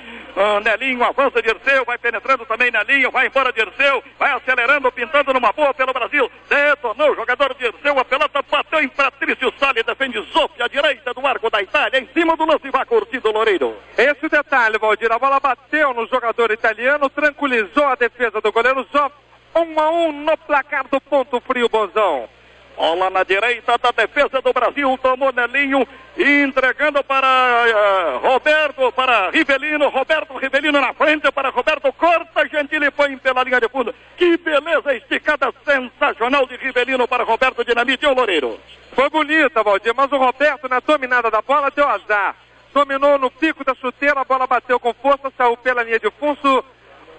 [1.03, 5.51] ah, Nelinho, avança Dirceu, vai penetrando também Nelinho, vai embora Dirceu, vai acelerando, pintando numa
[5.51, 10.61] boa pelo Brasil, detonou o jogador Dirceu, a pelota bateu em Patrício Salles, defende Zoff,
[10.61, 13.75] à direita do arco da Itália, em cima do lance, vai curtindo o Loureiro.
[13.97, 15.11] Esse detalhe, Valdir.
[15.11, 19.15] A bola bateu no jogador italiano, tranquilizou a defesa do goleiro Zoff.
[19.53, 22.29] 1 a 1 no placar do ponto frio, Bonzão.
[22.77, 25.85] Bola na direita da defesa do Brasil, tomou Nelinho,
[26.17, 30.20] entregando para eh, Roberto, para Rivelino, Roberto
[30.61, 33.95] Rivelino na frente para Roberto, corta Gentili e põe pela linha de fundo.
[34.15, 38.59] Que beleza esticada sensacional de Rivelino para Roberto Dinamite, o Loureiro.
[38.93, 42.35] Foi bonita, Valdir, mas o Roberto, na dominada da bola, deu azar.
[42.71, 46.63] Dominou no pico da chuteira, a bola bateu com força, saiu pela linha de fundo.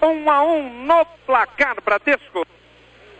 [0.01, 2.47] 1 a 1 no placar Bradesco.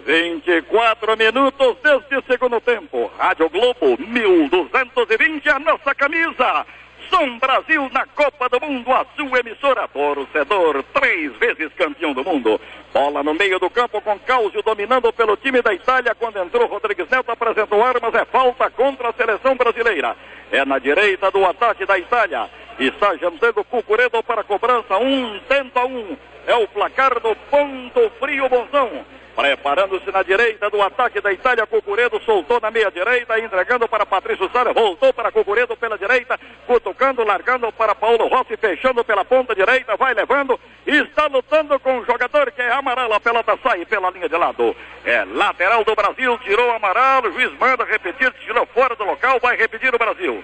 [0.06, 3.12] 24 minutos deste segundo tempo.
[3.18, 6.66] Rádio Globo 1220, a nossa camisa.
[7.10, 12.60] Som Brasil na Copa do Mundo, a sua emissora, torcedor, três vezes campeão do mundo.
[12.94, 16.16] Bola no meio do campo com Cáusio dominando pelo time da Itália.
[16.16, 20.16] Quando entrou Rodrigues Neto, apresentou armas, é falta contra a seleção brasileira.
[20.52, 22.50] É na direita do ataque da Itália.
[22.80, 24.98] Está jantando Cucuredo para cobrança.
[24.98, 26.18] Um tenta um.
[26.46, 29.06] É o placar do ponto frio, bonzão.
[29.36, 34.48] Preparando-se na direita do ataque da Itália, Cucuredo soltou na meia direita, entregando para Patrício
[34.52, 39.98] Sara, voltou para Cucuredo pela direita, cutucando, largando para Paulo Rossi, fechando pela ponta direita,
[39.98, 44.30] vai levando, está lutando com o jogador que é amarelo, a pelota sai pela linha
[44.30, 44.76] de lado.
[45.04, 49.96] É lateral do Brasil, tirou amarelo, juiz manda repetir, tirou fora do local, vai repetir
[49.96, 50.44] o Brasil.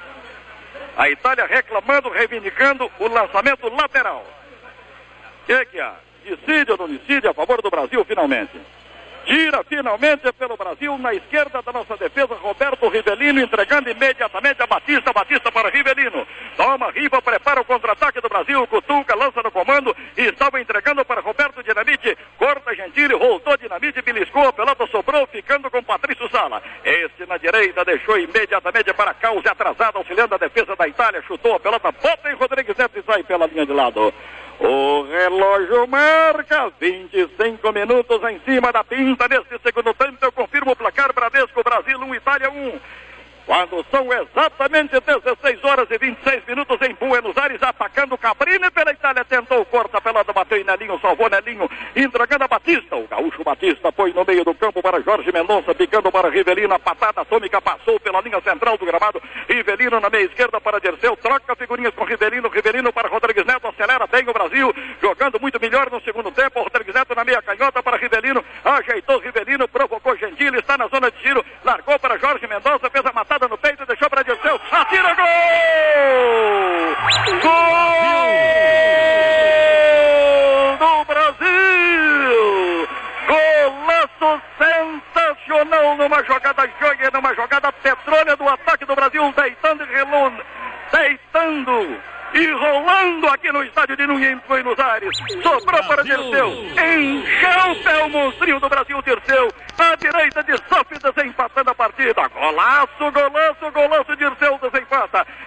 [0.97, 4.25] A Itália reclamando, reivindicando o lançamento lateral.
[5.43, 5.93] O que, que há?
[6.25, 8.59] Decide ou não decide a favor do Brasil finalmente?
[9.29, 15.13] Tira finalmente pelo Brasil na esquerda da nossa defesa Roberto Rivelino entregando imediatamente a Batista,
[15.13, 16.25] Batista para Rivelino.
[16.57, 21.21] Toma, Riva, prepara o contra-ataque do Brasil, Cutuca, lança no comando e estava entregando para
[21.21, 22.17] Roberto Dinamite.
[22.39, 26.63] Corta Gentili, voltou Dinamite, beliscou, a pelota sobrou, ficando com Patrício Sala.
[26.83, 31.59] Este na direita deixou imediatamente para Causa atrasada, auxiliando a defesa da Itália, chutou a
[31.59, 34.11] pelota, bota em Rodrigues Neto e sai pela linha de lado.
[34.59, 40.17] O relógio marca 25 minutos em cima da pinta neste segundo tempo.
[40.21, 42.79] Eu confirmo o placar Bradesco Brasil 1, Itália 1.
[43.49, 49.25] Quando são exatamente 16 horas e 26 minutos em Buenos Aires, atacando Cabrini pela Itália,
[49.25, 52.95] tentou, corta, pelota, bateu em Nelinho, salvou Nelinho, entregando a Batista.
[52.95, 56.77] O gaúcho Batista foi no meio do campo para Jorge Mendonça, picando para Rivelino, a
[56.77, 59.19] patada atômica passou pela linha central do gramado.
[59.47, 64.05] Rivelino na meia esquerda para Dirceu, troca figurinhas com Rivelino, Rivelino para Rodrigues Neto, acelera
[64.05, 66.61] bem o Brasil, jogando muito melhor no segundo tempo.
[66.61, 71.17] Rodrigues Neto na meia canhota para Rivelino, ajeitou Rivelino, provocou Gentili, está na zona de
[71.17, 74.23] tiro, largou para Jorge Mendonça, fez a matada no peito, deixou para
[74.99, 75.23] Atira gol!
[77.41, 77.49] Gol
[80.77, 82.87] do Brasil!
[83.27, 90.43] Golaço sensacional numa jogada joia, numa jogada petrólea do ataque do Brasil, deitando e relando,
[90.91, 91.97] deitando
[92.33, 95.17] e rolando aqui no estádio de Nunes, Buenos Aires.
[95.41, 96.49] Sobrou para Dirceu.
[96.49, 99.51] Encheu pé o monstrinho do Brasil, Dirceu.
[99.77, 102.27] À direita de Sof desempatando a partida.
[102.27, 104.58] Golaço, golaço, golaço, Dirceu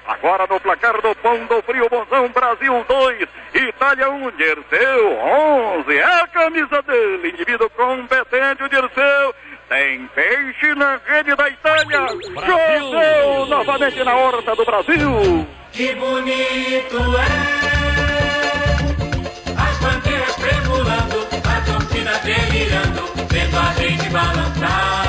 [0.06, 5.96] Agora no placar do Pão do Frio, Bonzão, Brasil 2, Itália 1, um, Dirceu 11.
[5.96, 9.34] É a camisa dele, indivíduo competente, o Dirceu.
[9.68, 12.06] Tem peixe na rede da Itália.
[12.46, 15.46] Jogou novamente na horta do Brasil.
[15.72, 17.28] Que bonito é
[19.56, 25.01] As bandeiras tremulando A torcida delirando Vendo a gente balançar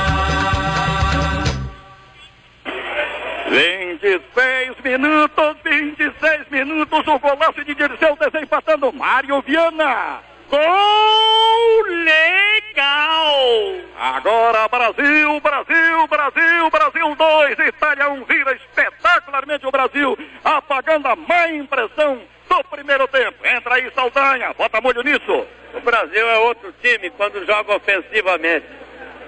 [3.54, 10.24] 26 minutos, 26 minutos, o golaço de Dirceu desempatando Mário Viana.
[10.50, 13.36] Gol legal!
[13.96, 21.16] Agora Brasil, Brasil, Brasil, Brasil 2, Itália 1, um, vira espetacularmente o Brasil, apagando a
[21.16, 23.46] má impressão do primeiro tempo.
[23.46, 25.46] Entra aí Saldanha, bota molho nisso.
[25.76, 28.66] O Brasil é outro time quando joga ofensivamente.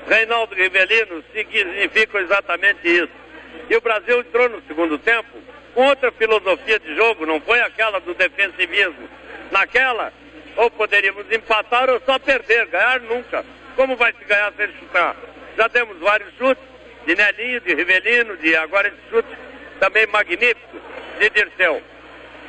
[0.08, 3.25] Reinaldo Rivelino significa exatamente isso.
[3.70, 5.30] E o Brasil entrou no segundo tempo
[5.74, 9.10] com outra filosofia de jogo, não foi aquela do defensivismo.
[9.52, 10.14] Naquela,
[10.56, 13.46] ou poderíamos empatar ou só perder, ganhar nunca.
[13.76, 15.16] Como vai se ganhar sem chutar?
[15.58, 16.64] Já demos vários chutes,
[17.06, 19.38] de Nelinho, de Rivelino, de agora esse chute
[19.80, 20.78] também magnífico
[21.20, 21.82] de Dirceu.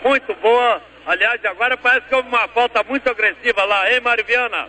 [0.03, 4.69] Muito boa, aliás, agora parece que houve uma falta muito agressiva lá, hein, Mariviana?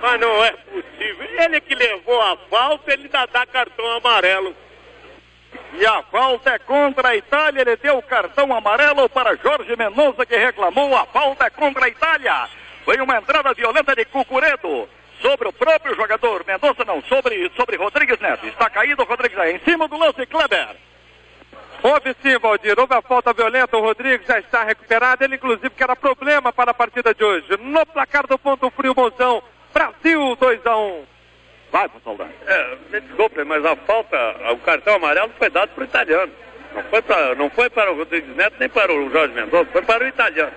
[0.00, 1.26] Mas não é possível.
[1.42, 4.54] Ele que levou a falta, ele ainda dá cartão amarelo.
[5.78, 7.60] E a falta é contra a Itália.
[7.60, 10.96] Ele deu o cartão amarelo para Jorge Mendonça, que reclamou.
[10.96, 12.48] A falta é contra a Itália.
[12.84, 14.88] Foi uma entrada violenta de Cucuredo
[15.20, 16.44] sobre o próprio jogador.
[16.46, 18.46] Mendonça não, sobre, sobre Rodrigues Neto.
[18.46, 19.54] Está caído o Rodrigues Neto.
[19.54, 20.76] Em cima do lance, Kleber.
[21.82, 22.78] Houve sim, Valdir.
[22.78, 23.76] Houve a falta violenta.
[23.76, 25.24] O Rodrigues já está recuperado.
[25.24, 27.54] Ele, inclusive, que era problema para a partida de hoje.
[27.58, 29.42] No placar do Ponto Frio, Monzão.
[29.74, 31.15] Brasil 2 a 1
[31.70, 32.30] Vai, Saldanha.
[32.46, 34.16] É, me desculpe, mas a falta,
[34.52, 36.32] o cartão amarelo foi dado para o italiano.
[36.74, 39.82] Não foi para, não foi para o Rodrigues Neto nem para o Jorge Mendonça, foi
[39.82, 40.52] para o italiano.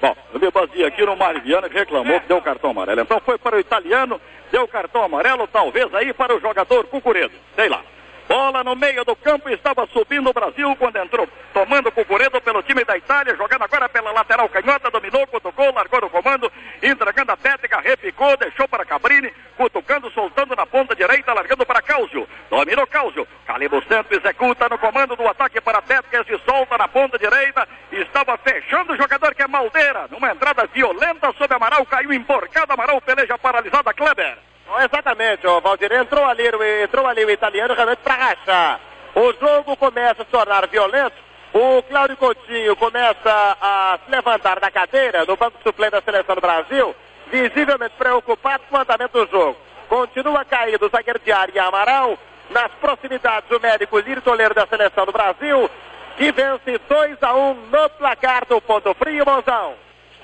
[0.00, 3.00] Bom, eu me baseei aqui no Mariviano que reclamou que deu cartão amarelo.
[3.00, 4.20] Então foi para o italiano,
[4.52, 7.34] deu cartão amarelo, talvez aí para o jogador Cucuredo.
[7.56, 7.82] Sei lá.
[8.28, 12.84] Bola no meio do campo, estava subindo o Brasil quando entrou, tomando Cucuredo pelo time
[12.84, 17.80] da Itália, jogando agora pela lateral canhota, dominou, cutucou, largou no comando, entregando a técnica,
[17.80, 22.28] repicou, deixou para Cabrini, cutucando, soltando na ponta direita, largando para Cáusio.
[22.50, 23.26] Dominou Cáusio.
[23.46, 28.36] Calibro Santos executa no comando do ataque para técnica, se solta na ponta direita, estava
[28.36, 33.38] fechando o jogador que é Maldeira, numa entrada violenta sobre Amaral, caiu emborcado, Amaral peleja
[33.38, 34.47] paralisada, Kleber.
[34.84, 35.92] Exatamente, ó, Valdir.
[35.92, 36.44] Entrou ali,
[36.82, 38.80] entrou ali o italiano realmente para rachar.
[39.14, 41.16] O jogo começa a se tornar violento.
[41.52, 46.40] O Cláudio Coutinho começa a se levantar da cadeira no banco suplente da seleção do
[46.40, 46.94] Brasil,
[47.28, 49.56] visivelmente preocupado com o andamento do jogo.
[49.88, 52.18] Continua caído o zagueiro de área Amaral.
[52.50, 55.70] Nas proximidades, o médico Lirtoleiro da seleção do Brasil,
[56.16, 59.74] que vence 2 a 1 no placar do Ponto Frio, Mozão.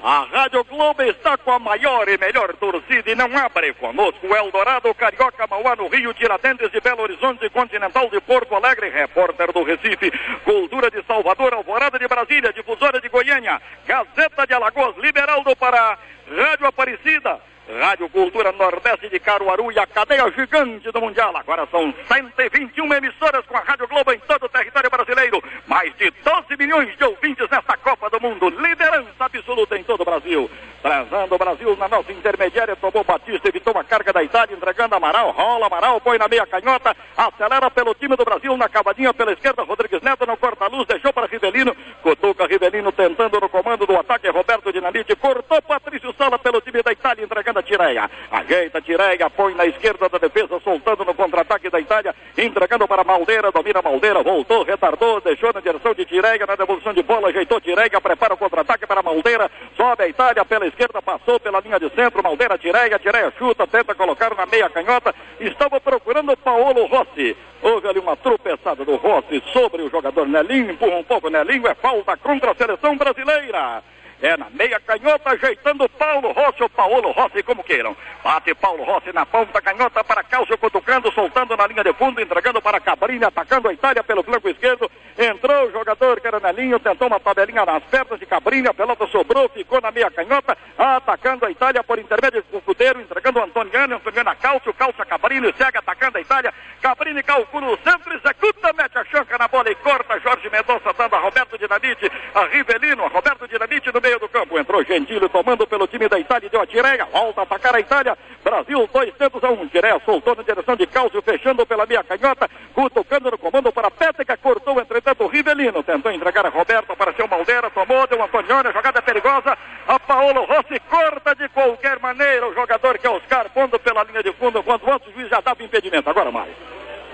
[0.07, 4.37] A Rádio Globo está com a maior e melhor torcida e não abre conosco.
[4.37, 9.63] Eldorado, Carioca, Mauá, no Rio, Tiradentes de Belo Horizonte, Continental de Porto Alegre, repórter do
[9.63, 10.13] Recife,
[10.45, 15.99] Cultura de Salvador, Alvorada de Brasília, Difusora de Goiânia, Gazeta de Alagoas, Liberal do Pará,
[16.35, 17.41] Rádio Aparecida,
[17.81, 21.35] Rádio Cultura Nordeste de Caruaru e a cadeia gigante do Mundial.
[21.37, 25.43] Agora são 121 emissoras com a Rádio Globo em todo o território brasileiro.
[25.67, 28.49] Mais de 12 milhões de ouvintes nesta Copa do Mundo.
[28.51, 30.51] Liderança absoluta em todo o Brasil.
[30.83, 35.31] Trazendo o Brasil na nossa intermediária, tomou Batista, evitou a carga da Itália, entregando Amaral,
[35.31, 39.63] rola Amaral, põe na meia canhota, acelera pelo time do Brasil na cavadinha pela esquerda,
[39.63, 44.71] Rodrigues Neto no corta-luz, deixou para Rivelino, cutuca Rivelino tentando no comando do ataque, Roberto
[44.71, 49.67] Dinamite, cortou Patrício Sala pelo time da Itália, entregando a Tireia, ajeita Tireia, põe na
[49.67, 55.21] esquerda da defesa, soltando no contra-ataque da Itália, entregando para Maldeira, domina Maldeira, voltou, retardou,
[55.21, 59.03] deixou na direção de Tireia, na devolução de bola, ajeitou Tireia, prepara o contra-ataque para
[59.03, 63.67] Maldeira, sobe a Itália pela esquerda, passou pela linha de centro, Maldeira Tireia, Tireia chuta,
[63.67, 67.37] tenta colocar na meia canhota, estava procurando Paulo Rossi.
[67.61, 71.75] Houve ali uma tropeçada do Rossi sobre o jogador Nelinho, empurra um pouco Nelinho, é
[71.75, 73.83] falta contra a seleção brasileira.
[74.23, 77.97] É na meia canhota, ajeitando Paulo Rossi ou Paulo Rossi, como queiram.
[78.23, 82.63] Bate Paulo Rossi na ponta canhota para Calcio, cutucando, soltando na linha de fundo, entregando
[82.63, 84.91] para Cabrini, atacando a Itália pelo flanco esquerdo.
[85.19, 89.81] Entrou o jogador Caranelinho, tentou uma tabelinha nas pernas de Cabrini, a pelota sobrou, ficou
[89.81, 94.35] na meia canhota, atacando a Itália por intermédio do Cudeiro, entregando o Antoniano, Antoniano a
[94.35, 96.55] Calcio a Cabrini, segue atacando a Itália.
[96.81, 100.19] Cabrini calcula o centro, executa, mete a chanca na bola e corta.
[100.21, 104.59] Jorge Mendonça dando a Roberto Dinamite, a Rivelino, a Roberto Dinamite no meio do campo.
[104.59, 108.17] Entrou Gentili tomando pelo time da Itália, deu a Tireia, volta a atacar a Itália.
[108.45, 109.67] Brasil, dois tentos a um.
[109.67, 114.37] Tireia soltou na direção de Cálcio, fechando pela meia canhota, cutucando no comando para Péteca,
[114.37, 115.83] cortou, entretanto, Rivelino.
[115.83, 119.57] Tentou entregar a Roberto para seu Maldeira, tomou, deu um Antonioni, a jogada perigosa.
[119.89, 124.23] A Paolo Rossi corta de qualquer maneira o jogador que é Oscar, pondo pela linha
[124.23, 126.11] de fundo, quando antes o juiz já dava impedimento.
[126.11, 126.53] Agora mais.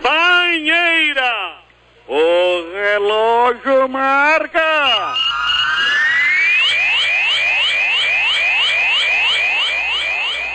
[0.03, 1.61] Banheira!
[2.09, 5.19] O relógio marca!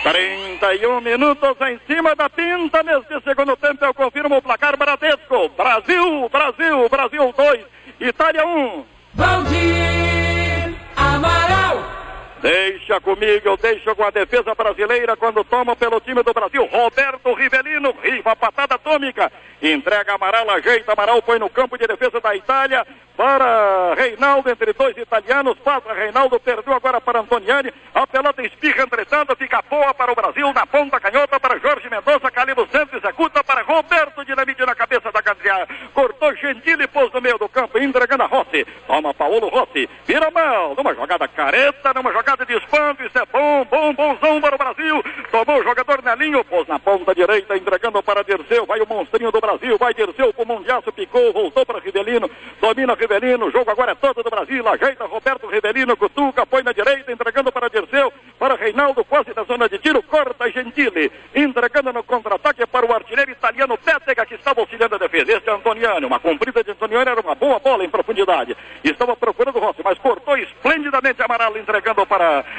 [0.06, 3.84] Trinta e um minutos em cima da pinta neste segundo tempo.
[3.84, 5.48] Eu confirmo o placar Bradesco.
[5.56, 7.66] Brasil, Brasil, Brasil 2,
[7.98, 8.48] Itália 1.
[8.48, 8.84] Um.
[9.14, 11.55] Valdir Amaral.
[12.42, 16.64] Deixa comigo, eu deixo com a defesa brasileira quando toma pelo time do Brasil.
[16.66, 19.32] Roberto Rivelino, riva patada atômica.
[19.62, 24.96] Entrega Amaral, ajeita Amaral, põe no campo de defesa da Itália para Reinaldo, entre dois
[24.96, 30.14] italianos, passa Reinaldo, perdeu agora para Antoniani, a pelota espirra, entretanto, fica boa para o
[30.14, 35.10] Brasil, na ponta canhota para Jorge Mendonça, Calibro Santos, executa para Roberto Dinamite na cabeça
[35.10, 39.88] da Cadriá, cortou Gentili, pôs no meio do campo, entregando a Rossi, toma Paulo Rossi,
[40.06, 44.56] vira mal, numa jogada careta, numa jogada de espanto, isso é bom, bom, bonzão para
[44.56, 48.86] o Brasil, tomou o jogador Nelinho, pôs na ponta direita, entregando para Dirceu, vai o
[48.86, 52.28] monstrinho do Brasil, vai Dirceu com o Mundiaço, picou, voltou para Rivelino,
[52.60, 56.72] domina Rivelino, o jogo agora é todo do Brasil, ajeita Roberto Rivelino, cutuca, põe na
[56.72, 62.02] direita, entregando para Dirceu, para Reinaldo, quase da zona de tiro, corta Gentili, entregando no
[62.02, 65.32] contra-ataque para o artilheiro italiano Pétega, que estava auxiliando a defesa.
[65.32, 68.56] Este é Antoniano, uma comprida de Antoniano, era uma boa bola em profundidade.
[68.82, 72.15] Estava procurando o Rossi, mas cortou esplendidamente Amaral, entregando para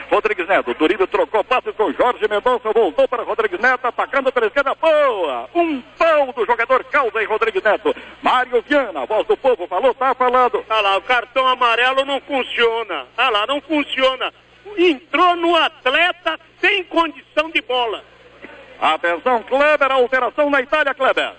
[0.09, 0.73] Rodrigues Neto.
[0.75, 5.49] Turíbio trocou passes com Jorge Mendonça, voltou para Rodrigues Neto, atacando pela esquerda, boa!
[5.53, 7.95] Um pau do jogador Calda e Rodrigues Neto.
[8.21, 10.63] Mário Viana, voz do povo, falou, tá falando.
[10.69, 13.05] Olha lá, o cartão amarelo não funciona.
[13.17, 14.33] Olha lá, não funciona.
[14.77, 18.03] Entrou no atleta sem condição de bola.
[18.79, 21.33] Atenção, Kleber, alteração na Itália, Kleber.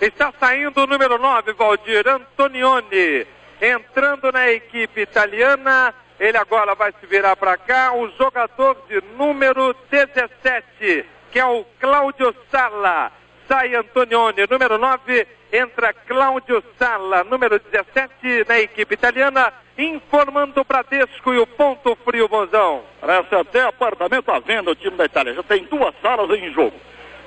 [0.00, 3.26] Está saindo o número 9, Valdir Antonioni.
[3.60, 5.94] Entrando na equipe italiana.
[6.22, 7.92] Ele agora vai se virar para cá.
[7.94, 13.10] O jogador de número 17, que é o Cláudio Sala.
[13.48, 15.26] Sai Antonioni, número 9.
[15.52, 19.52] Entra Cláudio Sala, número 17, na equipe italiana.
[19.76, 22.84] Informando o Bradesco e o Ponto Frio, Bonzão.
[23.00, 25.34] Parece até apartamento à venda o time da Itália.
[25.34, 26.76] Já tem duas salas em jogo.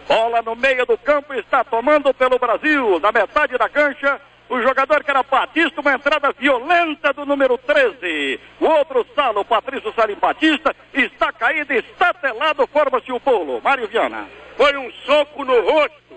[0.08, 4.22] Bola no meio do campo, está tomando pelo Brasil, na metade da cancha.
[4.48, 8.40] O jogador que era Batista, uma entrada violenta do número 13.
[8.60, 13.60] O outro sala, o Patrício Salim Batista, está caído, está telado, forma-se o bolo.
[13.62, 14.28] Mário Viana.
[14.56, 16.16] Foi um soco no rosto.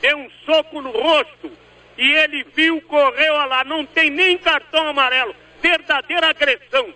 [0.00, 1.50] Deu um soco no rosto.
[1.96, 3.62] E ele viu, correu lá.
[3.64, 5.34] Não tem nem cartão amarelo.
[5.62, 6.92] Verdadeira agressão.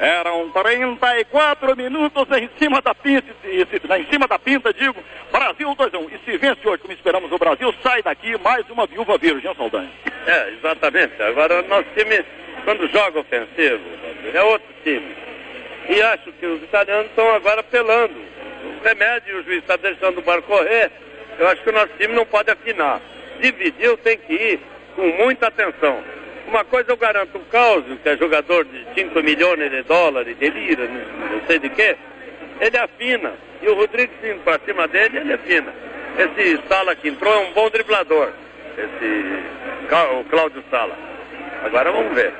[0.00, 3.66] Eram 34 minutos em cima da pinta, se-
[3.98, 4.96] em cima da pinta, digo,
[5.30, 6.08] Brasil 2 a 1.
[6.08, 9.90] E se vence hoje, como esperamos o Brasil, sai daqui mais uma viúva virgem, Saldanha.
[10.26, 11.22] É, exatamente.
[11.22, 12.24] Agora, nosso time,
[12.64, 13.82] quando joga ofensivo,
[14.32, 15.14] é outro time.
[15.90, 18.14] E acho que os italianos estão agora apelando.
[18.80, 20.90] O remédio, o juiz está deixando o barco correr.
[21.38, 23.00] Eu acho que o nosso time não pode afinar.
[23.38, 24.60] Dividiu, tem que ir
[24.96, 26.02] com muita atenção.
[26.50, 30.50] Uma coisa eu garanto, o Causio, que é jogador de 5 milhões de dólares, de
[30.50, 31.96] lira, não não sei de quê,
[32.60, 33.32] ele afina.
[33.62, 35.72] E o Rodrigues indo para cima dele, ele afina.
[36.18, 38.30] Esse Sala que entrou é um bom driblador.
[38.76, 39.44] Esse
[40.18, 40.96] o Cláudio Sala.
[41.64, 42.32] Agora vamos ver.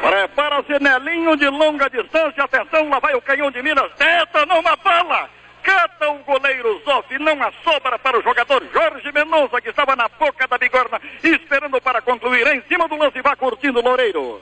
[0.00, 2.44] Prepara-se Nelinho de longa distância.
[2.44, 3.90] Atenção, lá vai o canhão de Minas.
[3.98, 5.28] Tenta numa bala.
[5.62, 7.18] Cata o goleiro Zoff.
[7.18, 11.80] Não há sobra para o jogador Jorge Mendonça, que estava na boca da bigorna, esperando
[11.80, 12.46] para concluir.
[12.48, 14.40] Em cima do lance, vai curtindo o Loureiro.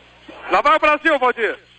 [0.50, 1.69] Lá vai o Brasil, Valdir.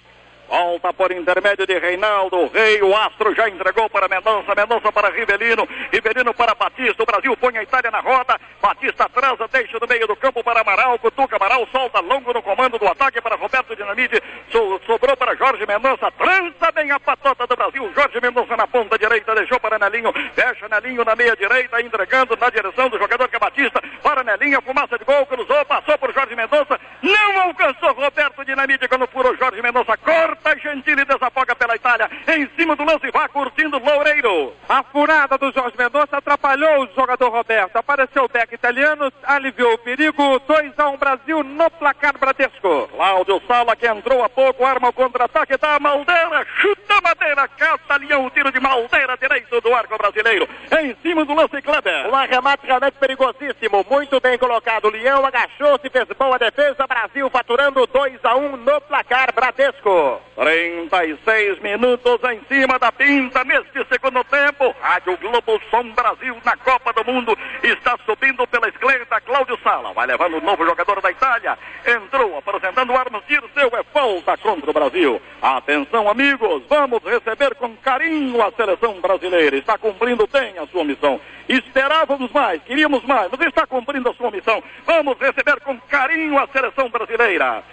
[0.56, 2.47] Volta por intermédio de Reinaldo.
[2.54, 4.54] Rei, o Astro já entregou para Mendonça.
[4.54, 5.66] Mendonça para Rivelino.
[5.89, 7.02] Rivelino para Batista.
[7.02, 8.38] O Brasil põe a Itália na roda.
[8.62, 10.99] Batista atrasa, deixa no meio do campo para Amaral.
[10.99, 14.22] Cutuca Amaral, solta longo no comando do ataque para Roberto Dinamite.
[14.52, 16.12] So- sobrou para Jorge Mendonça.
[16.12, 17.89] Trança bem a patota do Brasil.
[17.95, 19.34] Jorge Mendonça na ponta direita.
[19.34, 20.12] Deixou para Nelinho.
[20.36, 21.80] Fecha Nelinho na meia direita.
[21.82, 23.82] Entregando na direção do jogador que é Batista.
[24.04, 24.62] Para Nelinho.
[24.64, 25.26] Fumaça de gol.
[25.28, 25.64] Cruzou.
[25.66, 26.78] Passou por Jorge Mendonça.
[27.02, 29.97] Não alcançou Roberto Dinamite quando furou Jorge Mendonça.
[29.97, 32.10] Corta Gentili desafoga pela Itália.
[32.28, 34.54] Em cima do lance vai curtindo Loureiro.
[34.70, 37.76] A furada do Jorge Mendonça atrapalhou o jogador Roberto.
[37.76, 40.39] Apareceu o Beck italiano, aliviou o perigo.
[40.47, 42.88] 2 a 1 Brasil no placar Bradesco.
[42.89, 47.97] Cláudio Sala que entrou há pouco, arma o contra-ataque da Maldeira, chuta a madeira, cata
[47.97, 50.47] Leão, tiro de Maldeira, direito do arco brasileiro.
[50.80, 52.10] Em cima do lance Kleber.
[52.10, 53.86] Um arremate realmente perigosíssimo.
[53.89, 54.89] Muito bem colocado.
[54.89, 56.86] Leão agachou-se, fez boa defesa.
[56.88, 57.01] Brasil
[57.32, 60.22] faturando 2 a 1 no placar Bradesco.
[60.36, 64.76] 36 minutos em cima da pinta neste segundo tempo.
[64.80, 69.93] Rádio Globo Som Brasil na Copa do Mundo está subindo pela esquerda Cláudio Sala.
[69.93, 71.58] Vai levando o novo jogador da Itália.
[71.86, 73.24] Entrou apresentando armas.
[73.28, 75.22] Dirceu é falta contra o Brasil.
[75.41, 76.64] Atenção, amigos.
[76.70, 79.58] Vamos receber com carinho a seleção brasileira.
[79.58, 81.20] Está cumprindo bem a sua missão.
[81.49, 84.64] Esperávamos mais, queríamos mais, mas está cumprindo a sua missão.
[84.86, 87.63] Vamos receber com carinho a seleção brasileira.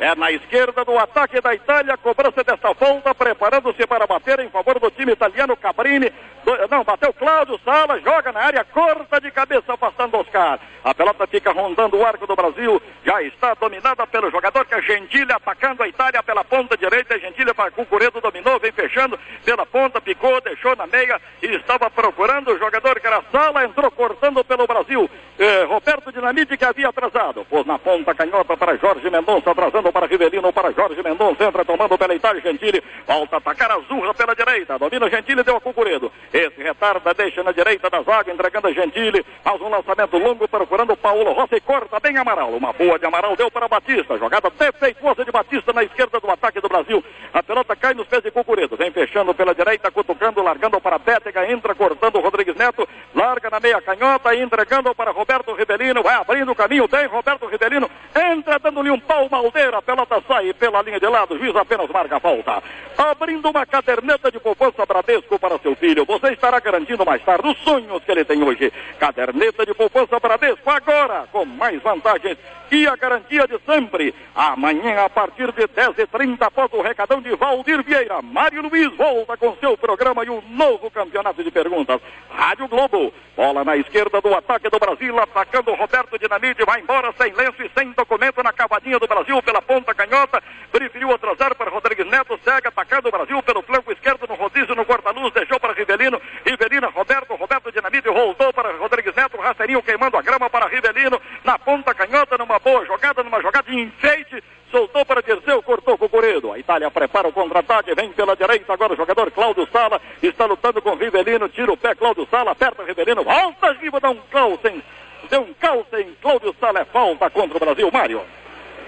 [0.00, 4.78] É na esquerda do ataque da Itália, cobrança desta volta, preparando-se para bater em favor
[4.78, 6.12] do time italiano Cabrini.
[6.44, 10.60] Do- não, bateu Cláudio Sala, joga na área, corta de cabeça, afastando Oscar.
[10.84, 14.82] A pelota fica rondando o arco do Brasil, já está dominada pelo jogador que é
[14.82, 17.18] Gentile, atacando a Itália pela ponta direita.
[17.18, 22.52] Gentile para Cucuredo, dominou, vem fechando pela ponta, picou, deixou na meia e estava procurando
[22.52, 25.10] o jogador que era Sala, entrou cortando pelo Brasil.
[25.38, 30.06] Eh, Roberto Dinamite que havia atrasado, pôs na ponta canhota para Jorge Mendonça, atrasando para
[30.06, 34.34] Rivelino, para Jorge Mendonça, entra tomando pela Itália Gentili, volta a atacar a Zurra pela
[34.34, 36.10] direita, domina Gentili, deu a Cucuredo.
[36.32, 40.92] Esse retarda, deixa na direita da zaga, entregando a Gentili, faz um lançamento longo, procurando
[40.92, 42.50] o Paulo Rossi corta bem Amaral.
[42.50, 46.60] Uma boa de Amaral deu para Batista, jogada defeituosa de Batista na esquerda do ataque
[46.60, 47.02] do Brasil.
[47.32, 51.50] A pelota cai nos pés de Cucuredo, vem fechando pela direita, cutucando, largando para Bétega,
[51.50, 56.54] entra cortando Rodrigues Neto, larga na meia canhota, entregando para Roberto Rivelino, vai abrindo o
[56.54, 61.06] caminho, tem Roberto Rivelino, entra dando-lhe um pau maldeira, a pelota sai pela linha de
[61.06, 62.62] lado, o juiz apenas marca a falta.
[62.96, 67.58] Abrindo uma caderneta de poupança Bradesco para seu filho, você estará garantindo mais tarde os
[67.58, 68.72] sonhos que ele tem hoje.
[68.98, 72.36] Caderneta de poupança Bradesco, agora com mais vantagens
[72.70, 74.14] e a garantia de sempre.
[74.34, 79.56] Amanhã, a partir de 10h30, após o recadão de Valdir Vieira, Mário Luiz volta com
[79.56, 82.00] seu programa e o novo campeonato de perguntas.
[82.30, 87.32] Rádio Globo, bola na esquerda do ataque do Brasil, atacando Roberto Dinamite, vai embora sem
[87.32, 90.42] lenço e sem documento na cavadinha do Brasil pela ponta canhota,
[90.72, 94.86] preferiu atrasar para Rodrigues Neto, segue atacando o Brasil pelo flanco esquerdo no rodízio no
[94.86, 100.22] corta-luz, deixou para Rivelino, Rivelino, Roberto, Roberto Dinamite voltou para Rodrigues Neto, rasteirinho queimando a
[100.22, 105.22] grama para Rivelino, na ponta canhota, numa boa jogada, numa jogada de enfeite, soltou para
[105.22, 106.52] Dirceu, cortou com o.
[106.52, 110.80] A Itália prepara o contra-ataque, vem pela direita, agora o jogador Cláudio Sala está lutando
[110.80, 114.82] com Rivelino, tira o pé, Cláudio Sala, aperta Rivelino, volta, Giva, dá um calcem,
[115.28, 118.22] deu um calcem, Cláudio Sala é falta contra o Brasil, Mário.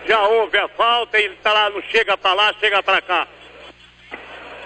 [0.07, 3.29] Já houve a falta, ele tá lá, não chega pra lá, chega pra cá.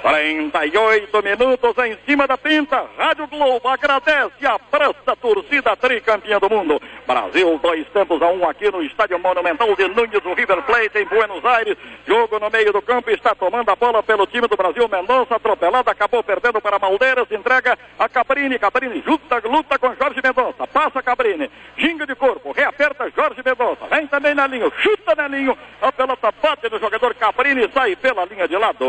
[0.05, 2.84] 38 minutos em cima da pinta.
[2.98, 6.78] Rádio Globo agradece a presta torcida tricampeã do mundo.
[7.07, 11.07] Brasil, dois tempos a um aqui no Estádio Monumental de Nunes, o River Plate em
[11.07, 11.78] Buenos Aires.
[12.07, 14.86] Jogo no meio do campo, está tomando a bola pelo time do Brasil.
[14.86, 18.59] Mendonça, atropelado, acabou perdendo para Maldeiras, entrega a Cabrini.
[18.59, 20.66] Cabrini luta, luta com Jorge Mendonça.
[20.66, 21.50] Passa Cabrini.
[21.78, 22.52] Ginga de corpo.
[22.52, 23.86] Reaperta Jorge Mendonça.
[23.86, 24.70] Vem também Nelinho.
[24.82, 25.57] Chuta Nelinho.
[25.80, 28.84] A pelota bate no jogador Cabrini sai pela linha de lado.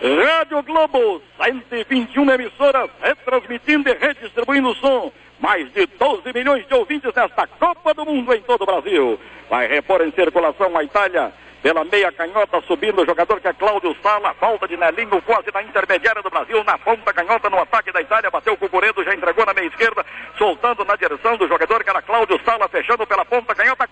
[0.00, 5.10] Rádio Globo, 121 emissoras, retransmitindo e redistribuindo som.
[5.40, 9.18] Mais de 12 milhões de ouvintes nesta Copa do Mundo em todo o Brasil.
[9.48, 11.32] Vai repor em circulação a Itália.
[11.62, 15.62] Pela meia canhota subindo o jogador que é Cláudio Sala, falta de Nelinho quase na
[15.62, 19.44] intermediária do Brasil, na ponta canhota no ataque da Itália, bateu o Cucuredo, já entregou
[19.44, 20.06] na meia esquerda,
[20.38, 23.88] soltando na direção do jogador que era Cláudio Sala, fechando pela ponta canhota,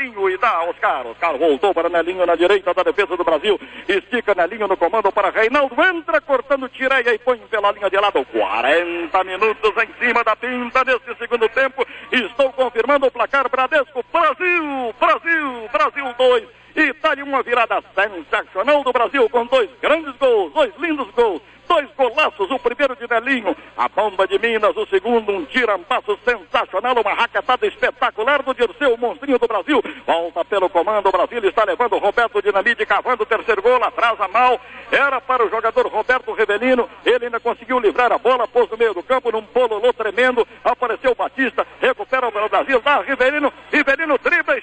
[0.00, 1.06] Nelinho e dá Oscar.
[1.06, 5.30] Oscar voltou para Nelinho na direita da defesa do Brasil, estica Nelinho no comando para
[5.30, 10.34] Reinaldo, entra cortando Tireia e põe pela linha de lado, 40 minutos em cima da
[10.34, 16.60] pinta nesse segundo tempo, estou confirmando o placar Bradesco, Brasil, Brasil, Brasil 2.
[16.76, 22.50] Itália, uma virada sensacional do Brasil com dois grandes gols, dois lindos gols dois golaços,
[22.50, 27.66] o primeiro de Nelinho, a bomba de Minas, o segundo, um tirampasso sensacional, uma raquetada
[27.66, 32.40] espetacular do Dirceu, o monstrinho do Brasil, volta pelo comando, o Brasil está levando Roberto
[32.40, 34.60] Dinamite, cavando o terceiro gol, atrasa mal,
[34.92, 38.94] era para o jogador Roberto Revelino, ele ainda conseguiu livrar a bola, pôs no meio
[38.94, 44.58] do campo, num pololô tremendo, apareceu o Batista, recupera o Brasil, dá Rivelino, Rivelino dribla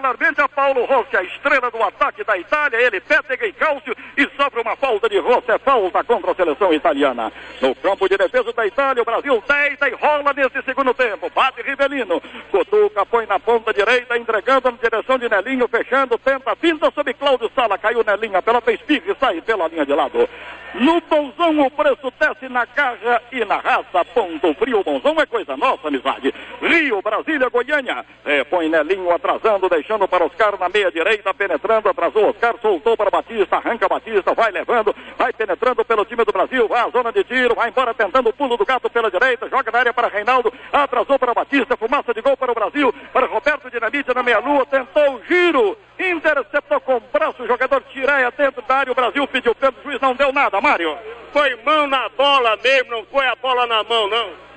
[0.00, 4.28] espetacularmente a Paulo Rossi, a estrela do ataque da Itália, ele pega e cálcio e
[4.36, 7.32] sofre uma falta de Rossi, é falta contra a seleção italiana.
[7.60, 11.30] No campo de defesa da Itália, o Brasil deita e rola nesse segundo tempo.
[11.30, 12.20] Bate Rivelino.
[12.50, 17.50] Cutuca, põe na ponta direita, entregando na direção de Nelinho, fechando, tenta, pinta sobre Cláudio
[17.54, 17.78] Sala.
[17.78, 20.28] Caiu Nelinho, a pelota espirra e sai pela linha de lado.
[20.74, 24.04] No Bonzão o preço desce na garra e na raça.
[24.14, 26.32] Ponto frio, Bonzão é coisa nossa, amizade.
[26.62, 28.04] Rio, Brasília, Goiânia.
[28.24, 33.56] Repõe Nelinho atrasando, deixando para Oscar na meia direita, penetrando, atrasou Oscar, soltou para Batista,
[33.56, 37.54] arranca Batista, vai levando, vai penetrando pelo time do Brasil, vai à zona de tiro,
[37.54, 41.18] vai embora tentando o pulo do gato pela direita, joga na área para Reinaldo, atrasou
[41.18, 45.24] para Batista, fumaça de gol para o Brasil, para Roberto Dinamite na meia-lua, tentou o
[45.24, 49.80] giro, interceptou com o braço, o jogador Tireia dentro da área, o Brasil pediu pênalti,
[49.80, 50.96] o juiz não deu nada, Mário.
[51.32, 54.49] Foi mão na bola mesmo, não foi a bola na mão, não.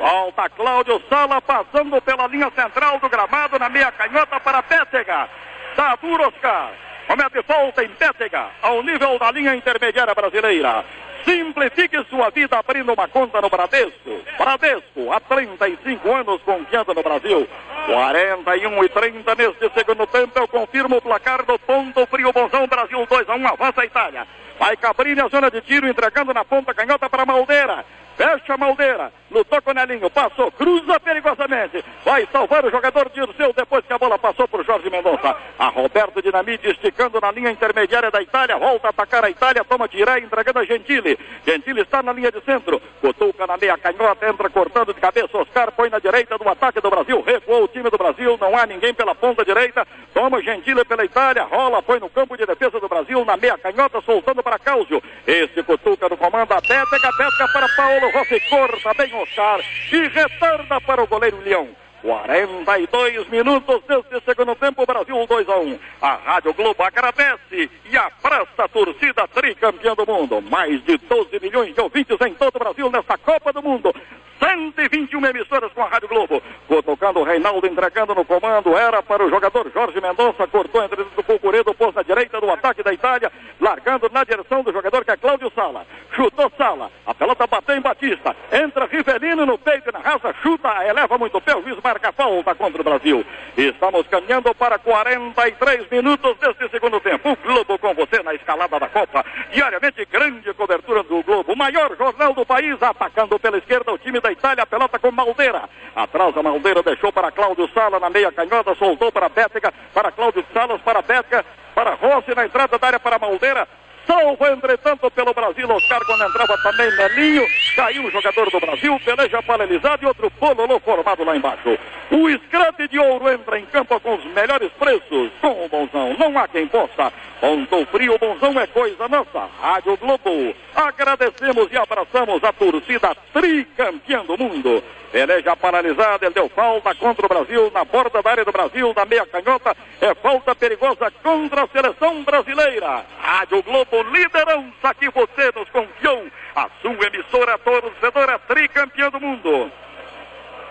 [0.00, 5.28] Volta Cláudio Sala passando pela linha central do gramado na meia canhota para Pétega.
[5.76, 6.70] Tá duro Oscar.
[7.06, 10.86] Comete falta em Pétega, ao nível da linha intermediária brasileira.
[11.22, 14.22] Simplifique sua vida abrindo uma conta no Bradesco.
[14.38, 17.46] Bradesco, há 35 anos confiando no Brasil.
[17.84, 20.38] 41 e 30 neste segundo tempo.
[20.38, 22.66] Eu confirmo o placar do ponto frio Bonzão.
[22.66, 23.46] Brasil 2 a 1.
[23.48, 24.26] Avança a Itália.
[24.60, 27.82] Vai Cabrini a zona de tiro, entregando na ponta canhota para Maldeira.
[28.20, 29.10] Fecha Maldeira.
[29.30, 30.10] Lutou com o Nelinho.
[30.10, 30.50] Passou.
[30.52, 31.82] Cruza perigosamente.
[32.04, 35.34] Vai salvar o jogador Dirceu depois que a bola passou por Jorge Mendonça.
[35.58, 38.58] A Roberto Dinamite esticando na linha intermediária da Itália.
[38.58, 39.64] Volta a atacar a Itália.
[39.64, 41.18] Toma Tiré entregando a Gentili.
[41.46, 42.82] Gentili está na linha de centro.
[43.00, 44.28] Cutuca na meia canhota.
[44.28, 45.38] Entra cortando de cabeça.
[45.38, 47.22] Oscar põe na direita do ataque do Brasil.
[47.22, 48.36] Recuou o time do Brasil.
[48.38, 49.86] Não há ninguém pela ponta direita.
[50.12, 51.44] Toma Gentili pela Itália.
[51.44, 51.82] Rola.
[51.82, 53.24] Põe no campo de defesa do Brasil.
[53.24, 54.02] Na meia canhota.
[54.02, 55.02] Soltando para Cáusio.
[55.26, 56.52] Esse cutuca no comando.
[56.52, 57.10] A Pétega.
[57.16, 58.40] Pétega para Paulo Rossi.
[58.48, 59.60] Corta bem Oscar.
[59.92, 61.68] E retorna para o goleiro Leão.
[62.02, 65.78] 42 minutos deste segundo tempo, Brasil 2 a 1.
[66.00, 70.40] A Rádio Globo agradece e abraça a torcida tricampeã do mundo.
[70.40, 73.94] Mais de 12 milhões de ouvintes em todo o Brasil nesta Copa do Mundo.
[74.40, 76.42] 121 emissoras com a Rádio Globo.
[76.84, 78.76] Tocando Reinaldo, entregando no comando.
[78.76, 80.46] Era para o jogador Jorge Mendonça.
[80.46, 83.30] Cortou entre o Cucuredo, pôs na direita do ataque da Itália.
[83.60, 85.86] Largando na direção do jogador que é Cláudio Sala.
[86.16, 86.90] Chutou Sala.
[87.06, 88.34] A pelota bateu em Batista.
[88.50, 90.34] Entra Rivelino no peito e na raça.
[90.42, 91.54] Chuta, eleva muito o pé.
[91.54, 93.24] O juiz marca falta contra o Brasil.
[93.56, 97.30] Estamos caminhando para 43 minutos deste segundo tempo.
[97.30, 99.24] O Globo com você na escalada da Copa.
[99.52, 101.52] Diariamente, grande cobertura do Globo.
[101.52, 102.80] O maior jornal do país.
[102.82, 104.64] Atacando pela esquerda o time da Itália.
[104.64, 105.68] A pelota com Maldeira.
[105.94, 108.74] Atrás a Maldeira deixou para Cláudio Sala na meia canhota.
[108.74, 109.72] Soltou para Bética.
[109.92, 110.80] Para Cláudio Salas.
[110.82, 111.44] Para Bética.
[111.74, 113.66] Para Rossi na entrada da área para Maldeira.
[114.10, 117.46] Salvo, entretanto, pelo Brasil, Oscar, quando entrava também Nelinho,
[117.76, 121.78] caiu o jogador do Brasil, peleja paralisado e outro pololô formado lá embaixo.
[122.10, 126.36] O escrete de ouro entra em campo com os melhores preços, com o Bonzão, não
[126.36, 127.12] há quem possa.
[127.40, 129.48] Ponto frio, Bonzão é coisa nossa.
[129.62, 134.82] Rádio Globo, agradecemos e abraçamos a torcida tricampeã do mundo.
[135.12, 139.04] Peleja paralisada, ele deu falta contra o Brasil, na borda da área do Brasil, na
[139.04, 143.04] meia canhota, é falta perigosa contra a seleção brasileira.
[143.20, 149.72] Rádio Globo, liderança que você nos confiou, a sua emissora torcedora tricampeã do mundo.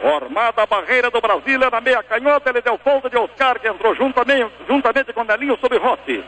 [0.02, 3.94] Formada a barreira do Brasília na meia canhota, ele deu falta de Oscar, que entrou
[3.94, 6.24] juntamente, juntamente com Nelinho sobre Rossi.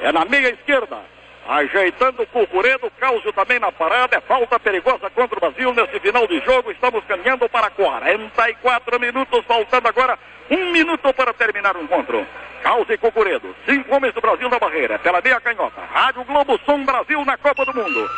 [0.00, 0.98] É na meia esquerda.
[1.48, 4.16] Ajeitando o Cucuredo, Cáusio também na parada.
[4.16, 6.72] É falta perigosa contra o Brasil nesse final de jogo.
[6.72, 10.18] Estamos caminhando para 44 minutos, faltando agora
[10.50, 12.26] um minuto para terminar o encontro.
[12.62, 15.80] Cáusio e Cucuredo, cinco homens do Brasil na barreira, pela meia canhota.
[15.92, 18.10] Rádio Globo Som Brasil na Copa do Mundo.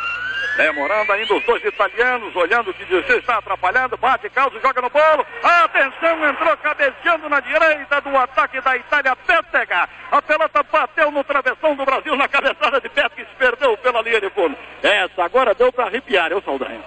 [0.59, 5.25] Demorando ainda os dois italianos, olhando que você está atrapalhando, bate calço, joga no bolo.
[5.41, 9.87] Atenção, entrou cabeceando na direita do ataque da Itália, Pétega.
[10.11, 14.21] A pelota bateu no travessão do Brasil na cabeçada de Pétega, se perdeu pela linha
[14.21, 14.55] de fundo.
[14.81, 16.81] Essa agora deu para arrepiar, eu Saldanha.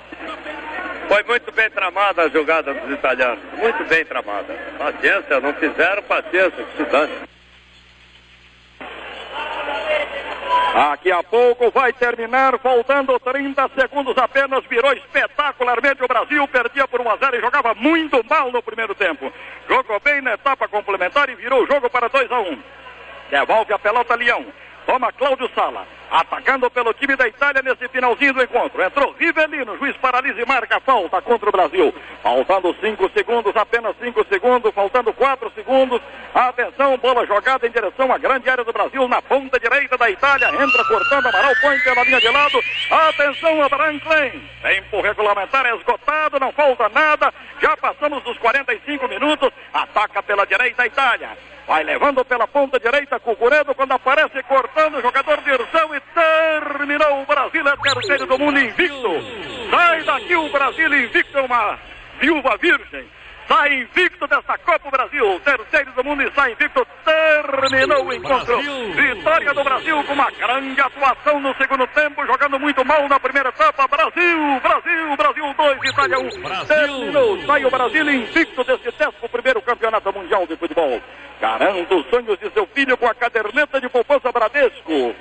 [1.08, 3.38] Foi muito bem tramada a jogada dos italianos.
[3.54, 4.54] Muito bem tramada.
[4.78, 7.12] Paciência, não fizeram paciência, dane.
[10.74, 14.64] Daqui a pouco vai terminar, faltando 30 segundos apenas.
[14.64, 18.94] Virou espetacularmente o Brasil, perdia por 1 a 0 e jogava muito mal no primeiro
[18.94, 19.30] tempo.
[19.68, 22.62] Jogou bem na etapa complementar e virou o jogo para 2 a 1.
[23.30, 24.46] Devolve a pelota Leão.
[24.86, 25.86] Toma Cláudio Sala.
[26.12, 28.82] Atacando pelo time da Itália nesse finalzinho do encontro.
[28.82, 31.94] Entrou Rivelino, juiz paralisa e marca falta contra o Brasil.
[32.22, 36.02] Faltando 5 segundos, apenas 5 segundos, faltando 4 segundos.
[36.34, 40.48] Atenção, bola jogada em direção à grande área do Brasil, na ponta direita da Itália.
[40.48, 42.60] Entra cortando, Amaral põe pela linha de lado.
[42.90, 44.50] Atenção, Abraham Klein.
[44.60, 47.32] Tempo regulamentar esgotado, não falta nada.
[47.58, 49.50] Já passamos dos 45 minutos.
[49.72, 51.30] Ataca pela direita a Itália.
[51.66, 57.26] Vai levando pela ponta direita Cucuredo quando aparece cortando o jogador Dirceu e terminou o
[57.26, 59.10] Brasil é terceiro do mundo invicto.
[59.70, 61.78] Sai daqui o Brasil invicto, é uma
[62.20, 63.06] viúva virgem.
[63.48, 68.60] Sai invicto dessa Copa Brasil, terceiro do mundo e sai invicto, terminou o encontro.
[68.92, 73.48] Vitória do Brasil com uma grande atuação no segundo tempo, jogando muito mal na primeira
[73.48, 73.88] etapa.
[73.88, 76.22] Brasil, Brasil, Brasil 2, Itália 1.
[76.22, 76.66] Um.
[76.66, 81.00] Terminou, sai o Brasil invicto desse décimo primeiro campeonato mundial de futebol.
[81.40, 85.14] Garanta os sonhos de seu filho com a caderneta de poupança Bradesco.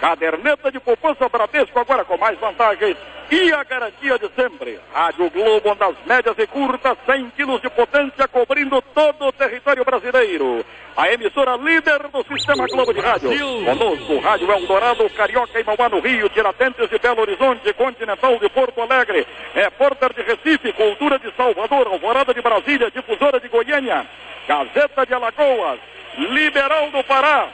[0.00, 2.96] Caderneta de poupança Bradesco agora com mais vantagens
[3.30, 4.78] e a garantia de sempre.
[4.92, 10.64] Rádio Globo, das médias e curtas, 100 quilos de potência cobrindo todo o território brasileiro.
[10.96, 13.30] A emissora líder do Sistema Globo de Rádio.
[13.64, 18.80] Conosco, Rádio Eldorado, Carioca e Mauá no Rio, Tiradentes de Belo Horizonte, Continental de Porto
[18.80, 24.06] Alegre, Repórter de Recife, Cultura de Salvador, Alvorada de Brasília, Difusora de Goiânia,
[24.46, 25.80] Gazeta de Alagoas,
[26.16, 27.48] Liberal do Pará,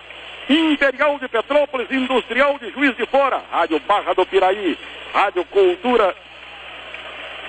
[0.49, 4.77] Imperial de Petrópolis, Industrial de Juiz de Fora, Rádio Barra do Piraí,
[5.15, 6.15] Rádio Cultura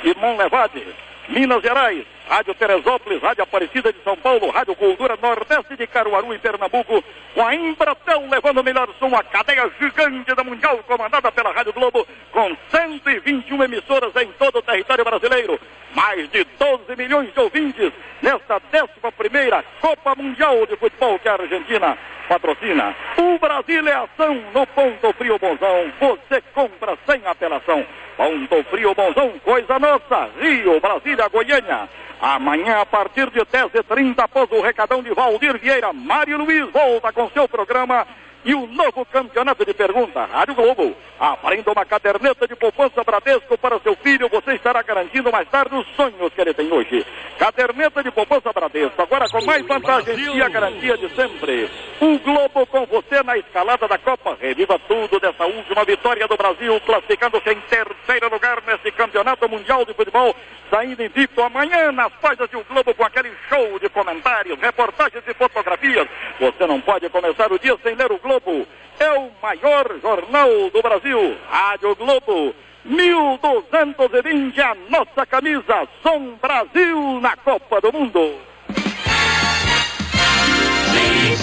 [0.03, 0.85] de Monlevade,
[1.29, 6.39] Minas Gerais, Rádio Teresópolis, Rádio Aparecida de São Paulo, Rádio Cultura Nordeste de Caruaru e
[6.39, 7.03] Pernambuco,
[7.33, 11.73] com a Embratel levando o melhor som, a cadeia gigante da Mundial, comandada pela Rádio
[11.73, 15.59] Globo, com 121 emissoras em todo o território brasileiro.
[15.93, 21.97] Mais de 12 milhões de ouvintes nesta 11 Copa Mundial de Futebol que a Argentina
[22.27, 22.95] patrocina.
[23.17, 25.91] O Brasil é ação no Ponto Frio Bonzão.
[25.99, 27.85] Você compra sem apelação.
[28.17, 30.29] Ponto Frio Bonzão, coisa nossa.
[30.39, 31.89] Rio, Brasília, Goiânia.
[32.21, 37.29] Amanhã, a partir de 10h30, após o recadão de Valdir Vieira, Mário Luiz volta com
[37.29, 38.07] seu programa
[38.45, 40.25] e o novo campeonato de pergunta.
[40.25, 44.27] Rádio Globo, aprenda uma caderneta de poupança Bradesco para seu filho.
[44.29, 47.05] Você estará garantindo mais tarde os sonhos que ele tem hoje.
[47.39, 51.69] Caderneta de poupança Bradesco, agora com mais vantagens e a garantia de sempre.
[52.01, 54.37] O Globo com você na escalada da Copa.
[54.39, 59.93] Reviva tudo dessa última vitória do Brasil, classificando-se em terceiro lugar nesse campeonato mundial de
[59.93, 60.35] futebol.
[60.69, 66.07] Saindo invicto amanhã nas páginas do Globo com aquele show de comentários, reportagens e fotografias.
[66.39, 68.65] Você não pode começar o dia sem ler o Globo.
[68.99, 71.37] É o maior jornal do Brasil.
[71.47, 72.55] Rádio Globo.
[72.83, 75.87] 1220 a nossa camisa.
[76.01, 78.35] Som Brasil na Copa do Mundo.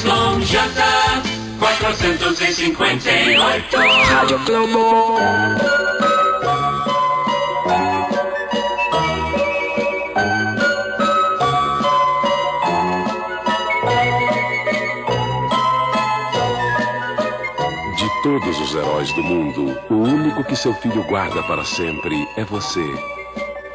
[0.02, 0.58] YJ
[1.58, 5.16] 458 Rádio Globo.
[18.22, 22.84] Todos os heróis do mundo, o único que seu filho guarda para sempre é você.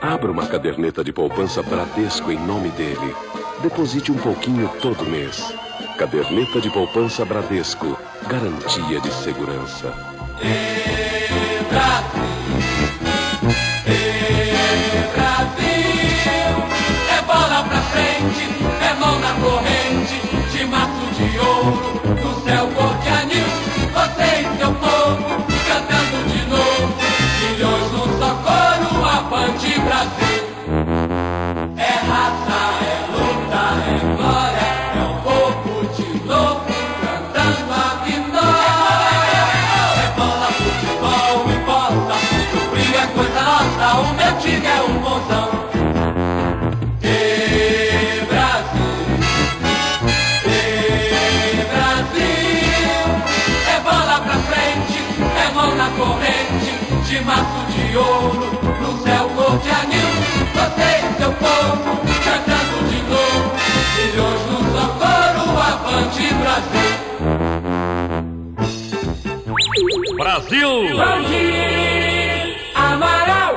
[0.01, 3.15] Abra uma caderneta de poupança Bradesco em nome dele.
[3.61, 5.53] Deposite um pouquinho todo mês.
[5.97, 7.97] Caderneta de poupança Bradesco.
[8.27, 9.93] Garantia de segurança.
[10.41, 12.24] É
[58.15, 58.47] ouro
[58.81, 60.11] no céu cor de anil.
[60.53, 61.91] Você e seu povo
[62.23, 63.47] cantando de novo.
[63.95, 66.95] Filhos no socorro, avante Brasil.
[70.17, 70.97] Brasil!
[70.97, 73.55] Bandir, Amaral.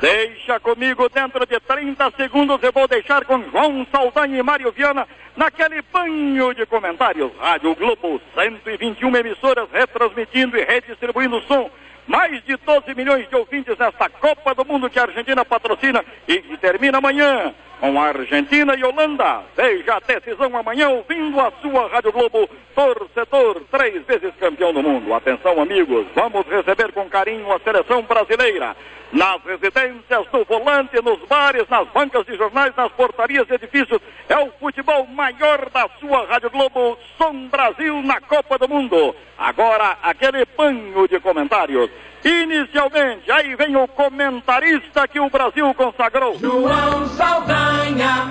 [0.00, 5.08] Deixa comigo dentro de 30 segundos eu vou deixar com João Saldanha e Mário Viana
[5.36, 7.32] naquele banho de comentários.
[7.40, 11.70] Rádio Globo, 121 emissoras retransmitindo e redistribuindo som.
[12.08, 16.02] Mais de 12 milhões de ouvintes nesta Copa do Mundo que a Argentina patrocina.
[16.26, 19.42] E que termina amanhã com a Argentina e Holanda.
[19.56, 25.14] Veja a decisão amanhã ouvindo a sua Rádio Globo, torcedor, três vezes campeão do mundo.
[25.14, 28.76] Atenção, amigos, vamos receber com carinho a seleção brasileira.
[29.10, 34.00] Nas residências do volante, nos bares, nas bancas de jornais, nas portarias de edifícios.
[34.28, 39.16] É o futebol maior da sua Rádio Globo, Som Brasil na Copa do Mundo.
[39.38, 41.90] Agora, aquele banho de comentários.
[42.28, 46.38] Inicialmente, aí vem o comentarista que o Brasil consagrou.
[46.38, 48.30] João Saldanha.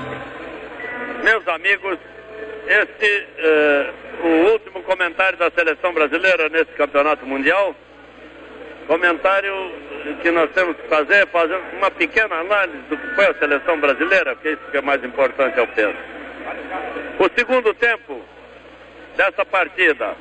[1.23, 1.97] Meus amigos,
[2.67, 3.93] este eh,
[4.23, 7.75] o último comentário da seleção brasileira nesse campeonato mundial.
[8.85, 9.71] Comentário
[10.21, 13.79] que nós temos que fazer, é fazer uma pequena análise do que foi a seleção
[13.79, 15.97] brasileira, porque isso que é mais importante, eu penso.
[17.17, 18.21] O segundo tempo
[19.15, 20.15] dessa partida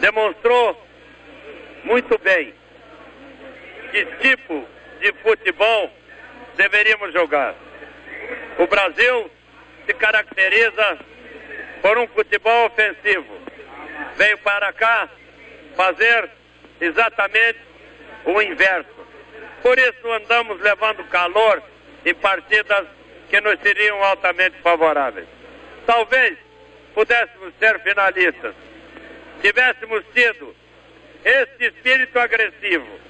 [0.00, 0.82] demonstrou
[1.84, 2.54] muito bem
[3.96, 4.68] que tipo
[5.00, 5.90] de futebol
[6.54, 7.54] deveríamos jogar.
[8.58, 9.30] O Brasil
[9.86, 10.98] se caracteriza
[11.80, 13.38] por um futebol ofensivo.
[14.18, 15.08] Veio para cá
[15.74, 16.28] fazer
[16.78, 17.58] exatamente
[18.26, 19.06] o inverso.
[19.62, 21.62] Por isso andamos levando calor
[22.04, 22.86] em partidas
[23.30, 25.26] que nos seriam altamente favoráveis.
[25.86, 26.36] Talvez
[26.94, 28.54] pudéssemos ser finalistas.
[29.40, 30.54] Tivéssemos tido
[31.24, 33.06] esse espírito agressivo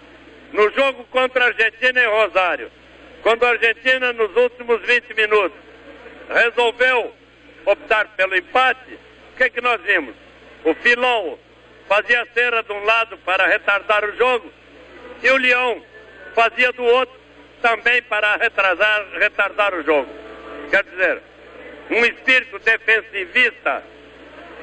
[0.57, 2.73] no jogo contra a Argentina em Rosário,
[3.23, 5.59] quando a Argentina nos últimos 20 minutos
[6.31, 7.15] resolveu
[7.67, 8.95] optar pelo empate,
[9.33, 10.15] o que, é que nós vimos?
[10.65, 11.39] O Filão
[11.87, 14.51] fazia cera de um lado para retardar o jogo
[15.23, 15.83] e o Leão
[16.35, 17.15] fazia do outro
[17.61, 20.09] também para retrasar, retardar o jogo.
[20.71, 21.23] Quer dizer,
[21.91, 23.83] um espírito defensivista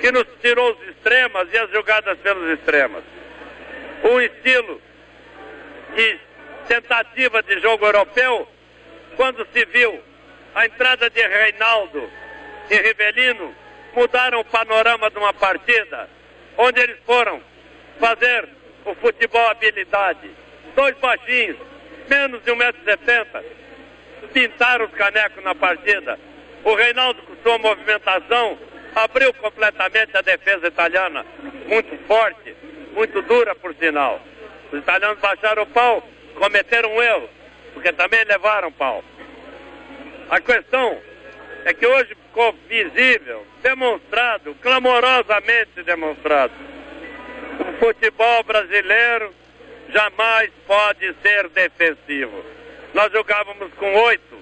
[0.02, 3.04] que nos tirou os extremas e as jogadas pelos extremos.
[4.04, 4.82] Um estilo
[5.96, 6.20] de
[6.68, 8.48] tentativa de jogo europeu,
[9.16, 10.02] quando se viu
[10.56, 12.10] a entrada de Reinaldo
[12.70, 13.54] e Rivelino,
[13.94, 16.10] mudaram o panorama de uma partida,
[16.58, 17.42] onde eles foram
[18.00, 18.48] fazer
[18.86, 20.30] o futebol habilidade.
[20.76, 21.58] Dois baixinhos,
[22.08, 23.44] menos de 1,70m,
[24.34, 26.20] pintaram os canecos na partida.
[26.64, 28.58] O Reinaldo, com sua movimentação,
[28.96, 31.26] abriu completamente a defesa italiana,
[31.68, 32.56] muito forte,
[32.94, 34.20] muito dura, por sinal.
[34.74, 36.04] Os italianos baixaram o pau,
[36.34, 37.30] cometeram um erro,
[37.76, 39.04] porque também levaram pau.
[40.32, 41.00] A questão
[41.64, 46.54] é que hoje ficou visível, demonstrado, clamorosamente demonstrado.
[47.60, 49.32] O futebol brasileiro
[49.90, 52.44] jamais pode ser defensivo.
[52.96, 54.38] Nós jogávamos com oito,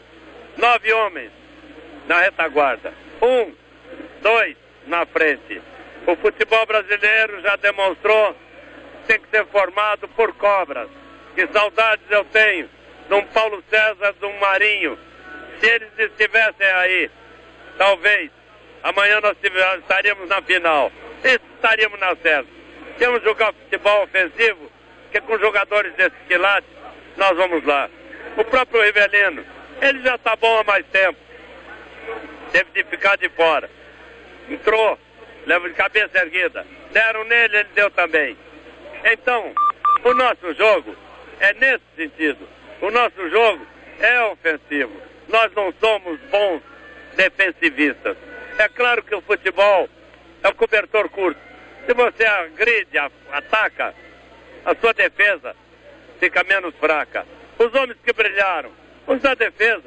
[0.55, 1.31] nove homens
[2.07, 2.93] na retaguarda.
[3.21, 3.53] Um,
[4.21, 4.55] dois
[4.87, 5.61] na frente.
[6.07, 8.33] O futebol brasileiro já demonstrou
[9.07, 10.89] tem que ser formado por cobras.
[11.35, 12.69] Que saudades eu tenho
[13.07, 14.97] de um Paulo César, de um Marinho.
[15.59, 17.11] Se eles estivessem aí,
[17.77, 18.31] talvez
[18.83, 19.37] amanhã nós
[19.79, 20.91] estaríamos na final.
[21.23, 22.49] Estaríamos na certa.
[22.97, 24.71] Temos jogar futebol ofensivo,
[25.11, 26.69] que com jogadores desses quilates,
[27.17, 27.89] nós vamos lá.
[28.37, 29.45] O próprio Rivelino,
[29.81, 31.19] ele já está bom há mais tempo.
[32.51, 33.69] Teve de ficar de fora.
[34.49, 34.97] Entrou,
[35.45, 36.65] leva de cabeça erguida.
[36.91, 38.37] Deram nele, ele deu também.
[39.03, 39.53] Então,
[40.03, 40.95] o nosso jogo
[41.39, 42.47] é nesse sentido.
[42.81, 43.65] O nosso jogo
[43.99, 44.93] é ofensivo.
[45.27, 46.61] Nós não somos bons
[47.15, 48.17] defensivistas.
[48.57, 49.89] É claro que o futebol
[50.43, 51.39] é o cobertor curto.
[51.85, 52.97] Se você agride,
[53.31, 53.93] ataca,
[54.65, 55.55] a sua defesa
[56.19, 57.25] fica menos fraca.
[57.57, 58.71] Os homens que brilharam,
[59.07, 59.83] os da defesa,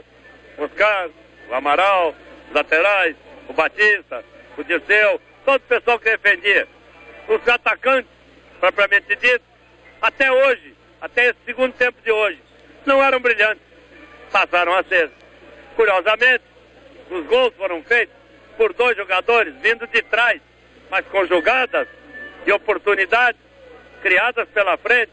[0.59, 1.15] os Carlos,
[1.49, 2.15] o Amaral,
[2.49, 3.17] os laterais,
[3.49, 4.25] o Batista,
[4.57, 6.67] o Dirceu, todo o pessoal que defendia.
[7.29, 8.11] Os atacantes,
[8.65, 9.45] propriamente dito,
[10.01, 12.41] até hoje, até esse segundo tempo de hoje,
[12.87, 13.63] não eram brilhantes.
[14.33, 15.11] Passaram a ser.
[15.77, 16.45] Curiosamente,
[17.11, 18.15] os gols foram feitos
[18.57, 20.41] por dois jogadores vindo de trás,
[20.91, 21.87] mas com jogadas
[22.47, 23.41] e oportunidades
[24.03, 25.13] criadas pela frente.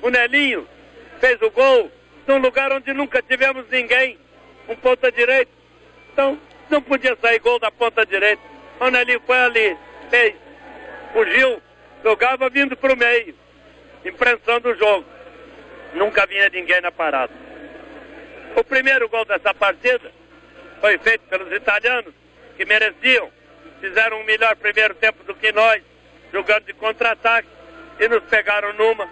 [0.00, 0.66] O Nelinho
[1.20, 1.90] fez o gol
[2.26, 4.18] num lugar onde nunca tivemos ninguém,
[4.68, 5.50] um ponta direito.
[6.12, 6.38] Então,
[6.70, 8.42] não podia sair gol da ponta direita.
[8.80, 9.76] O Nelinho foi ali,
[10.10, 10.34] fez.
[11.24, 11.62] Gil
[12.02, 13.34] jogava vindo para o meio,
[14.04, 15.04] imprensando o jogo.
[15.94, 17.32] nunca vinha ninguém na parada.
[18.54, 20.10] O primeiro gol dessa partida
[20.80, 22.12] foi feito pelos italianos,
[22.56, 23.30] que mereciam.
[23.80, 25.82] Fizeram um melhor primeiro tempo do que nós,
[26.32, 27.48] jogando de contra-ataque,
[28.00, 29.08] e nos pegaram numa,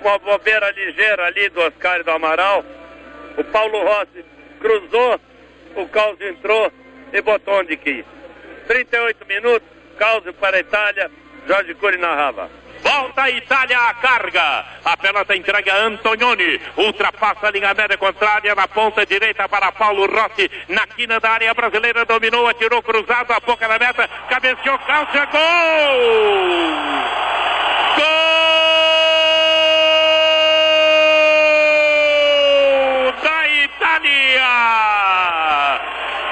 [0.00, 2.64] uma bobeira ligeira ali do Oscar e do Amaral.
[3.36, 4.24] O Paulo Rossi
[4.60, 5.20] cruzou,
[5.76, 6.72] o Caos entrou
[7.12, 8.04] e botou onde quis.
[8.66, 9.68] 38 minutos,
[9.98, 11.10] Caos para a Itália,
[11.46, 12.48] Jorge Cury narrava.
[12.82, 14.64] Volta a Itália à carga.
[14.84, 16.60] A pelota entrega a Antonioni.
[16.76, 20.48] Ultrapassa a linha média contrária na ponta direita para Paulo Rossi.
[20.68, 24.08] Na quina da área brasileira dominou, atirou cruzado, a boca da meta.
[24.28, 25.40] Cabeceou, calça, gol!
[27.96, 28.04] Gol
[33.22, 34.50] da Itália!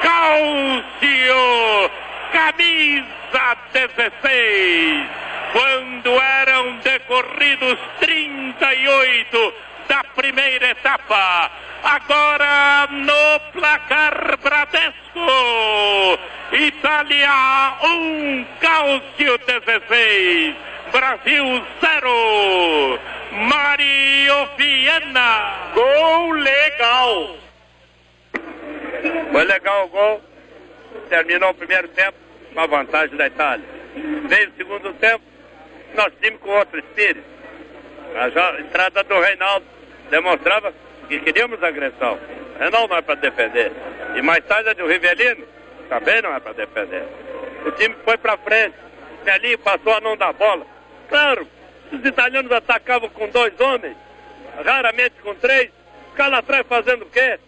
[0.03, 1.91] Calcio,
[2.39, 5.09] camisa 16
[5.53, 9.55] quando eram decorridos 38
[9.89, 11.51] da primeira etapa.
[11.83, 16.19] Agora no placar Bradesco,
[16.53, 20.55] Itália 1, Cálcio 16,
[20.93, 23.01] Brasil 0,
[23.33, 25.55] Mario Viena.
[25.75, 27.37] Gol legal.
[29.33, 30.23] Foi legal o gol.
[31.09, 33.65] Terminou o primeiro tempo com a vantagem da Itália.
[34.29, 35.25] Veio o segundo tempo,
[35.95, 37.27] nós tínhamos com outro espírito.
[38.15, 39.67] A entrada do Reinaldo
[40.11, 40.73] demonstrava
[41.09, 42.19] que queríamos agressão.
[42.59, 43.73] Reinaldo não é para defender.
[44.17, 45.45] E mais tarde a do Rivelino
[45.89, 47.05] também não é para defender.
[47.65, 48.77] O time foi para frente.
[49.25, 50.67] Melinho passou a não dar bola.
[51.09, 51.47] Claro,
[51.93, 53.97] os italianos atacavam com dois homens,
[54.65, 55.71] raramente com três.
[56.11, 57.39] Ficar atrás fazendo o quê?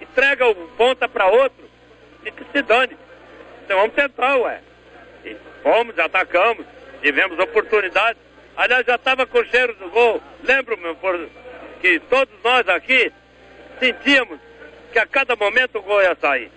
[0.00, 1.64] Entrega o ponta para outro
[2.24, 2.96] e que se dane.
[3.74, 4.60] Vamos tentar, ué.
[5.24, 6.66] E fomos, atacamos
[7.00, 8.18] tivemos oportunidade.
[8.56, 10.20] Aliás, já estava com cheiro do gol.
[10.42, 10.94] Lembro-me
[11.80, 13.12] que todos nós aqui
[13.78, 14.38] sentíamos
[14.92, 16.50] que a cada momento o gol ia sair.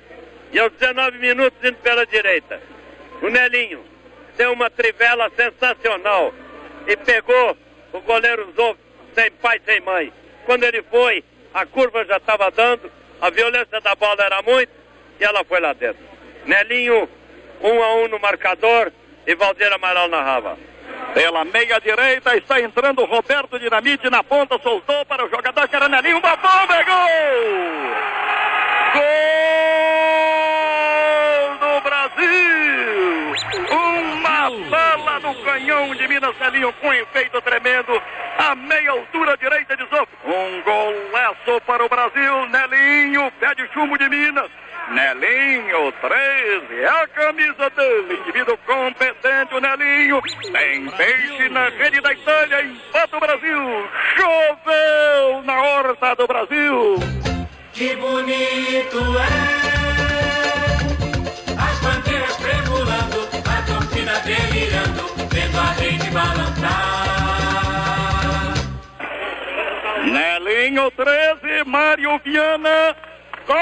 [0.52, 2.60] E aos 19 minutos indo pela direita,
[3.22, 3.84] o Nelinho
[4.36, 6.34] deu uma trivela sensacional
[6.88, 7.58] e pegou
[7.94, 8.76] o goleiro Zou
[9.14, 10.12] sem pai, sem mãe.
[10.46, 12.92] Quando ele foi, a curva já estava dando,
[13.22, 14.72] a violência da bola era muito
[15.20, 16.04] e ela foi lá dentro.
[16.46, 17.10] Nelinho,
[17.62, 18.92] um a um no marcador,
[19.26, 20.58] e Valdir Amaral narrava.
[21.14, 26.36] Pela meia direita está entrando Roberto Dinamite na ponta, soltou para o jogador Caranelinho, uma
[26.38, 26.96] bomba, é gol!
[28.94, 29.02] Gol
[31.60, 33.36] do Brasil!
[33.70, 38.02] Uma bala no canhão de Minas Celinho com efeito tremendo,
[38.38, 40.08] a meia altura direita de Zof.
[40.26, 44.50] Um golaço para o Brasil, Nelinho, pé de chumbo de Minas.
[44.92, 50.22] Nelinho 13, é a camisa dele, indivíduo competente, o Nelinho.
[50.52, 53.90] Tem peixe na rede da Itália, empata o Brasil.
[54.16, 57.00] Choveu na horta do Brasil.
[57.74, 59.62] Que bonito é
[61.58, 66.92] as bandeiras tremulando, a torcida delirando, vendo a gente balançar.
[70.04, 72.96] Nelinho 13, Mário Viana.
[73.48, 73.56] Gol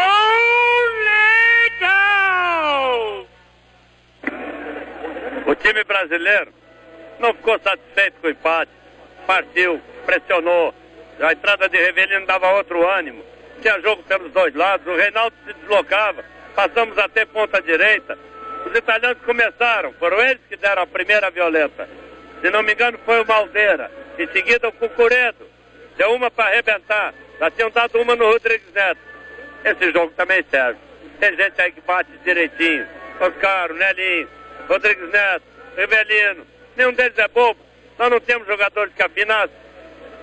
[1.79, 3.25] legal!
[5.45, 6.53] O time brasileiro
[7.19, 8.71] não ficou satisfeito com o empate.
[9.27, 10.73] Partiu, pressionou.
[11.19, 13.23] A entrada de Revelino dava outro ânimo.
[13.61, 14.87] Tinha jogo pelos dois lados.
[14.87, 16.23] O Reinaldo se deslocava.
[16.55, 18.17] Passamos a ter ponta direita.
[18.65, 19.93] Os italianos começaram.
[19.93, 21.87] Foram eles que deram a primeira violenta.
[22.41, 23.91] Se não me engano, foi o Maldeira.
[24.17, 25.45] Em seguida, o Cucuredo.
[25.97, 27.13] Deu uma para arrebentar.
[27.39, 29.01] Já tinham dado uma no Rodrigues Neto.
[29.65, 30.79] Esse jogo também serve.
[31.19, 32.87] Tem gente aí que bate direitinho.
[33.19, 34.29] Oscar, Nelinho,
[34.69, 35.43] Rodrigues Neto,
[35.75, 36.45] Rivelino.
[36.75, 37.59] Nenhum deles é bobo.
[37.97, 39.55] Nós não temos jogadores afinassem.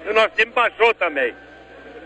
[0.05, 1.35] E o nosso time baixou também.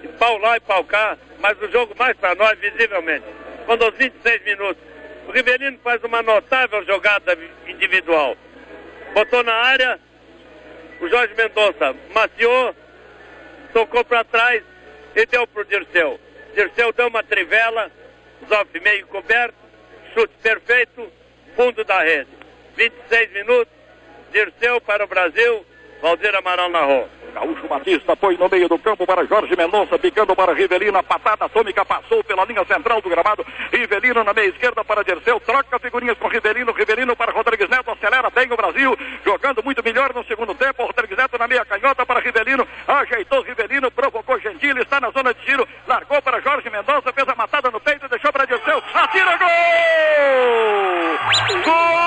[0.02, 1.16] E pau lá e pau cá.
[1.38, 3.24] Mas o jogo mais para nós, visivelmente.
[3.66, 4.82] Quando aos 26 minutos,
[5.28, 8.36] o Rivelino faz uma notável jogada individual.
[9.14, 9.98] Botou na área,
[11.00, 12.74] o Jorge Mendonça maciou,
[13.72, 14.62] tocou para trás
[15.14, 16.18] e deu pro Dirceu.
[16.54, 17.90] Dirceu deu uma trivela,
[18.48, 19.54] Zoff meio coberto,
[20.14, 21.10] chute perfeito,
[21.56, 22.39] fundo da rede.
[22.80, 23.72] 26 minutos,
[24.32, 25.66] Dirceu para o Brasil,
[26.00, 27.06] Valdir Amaral narrou.
[27.30, 31.44] Gaúcho Batista foi no meio do campo para Jorge Mendonça, picando para Rivelino, a patada
[31.46, 36.18] atômica passou pela linha central do gramado, Rivelino na meia esquerda para Dirceu, troca figurinhas
[36.18, 40.54] com Rivelino, Rivelino para Rodrigues Neto, acelera bem o Brasil, jogando muito melhor no segundo
[40.54, 45.32] tempo, Rodrigues Neto na meia canhota para Rivelino, ajeitou Rivelino, provocou Gentili, está na zona
[45.32, 49.36] de tiro, largou para Jorge Mendonça, fez a matada no peito, deixou para Dirceu, atira
[49.36, 49.50] gol!
[51.64, 52.00] Gol!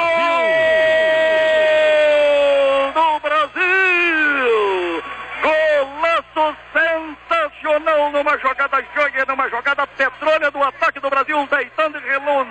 [2.93, 4.92] Do Brasil!
[5.43, 12.47] Golaço sensacional numa jogada joia, numa jogada petrônia do ataque do Brasil, deitando e relon,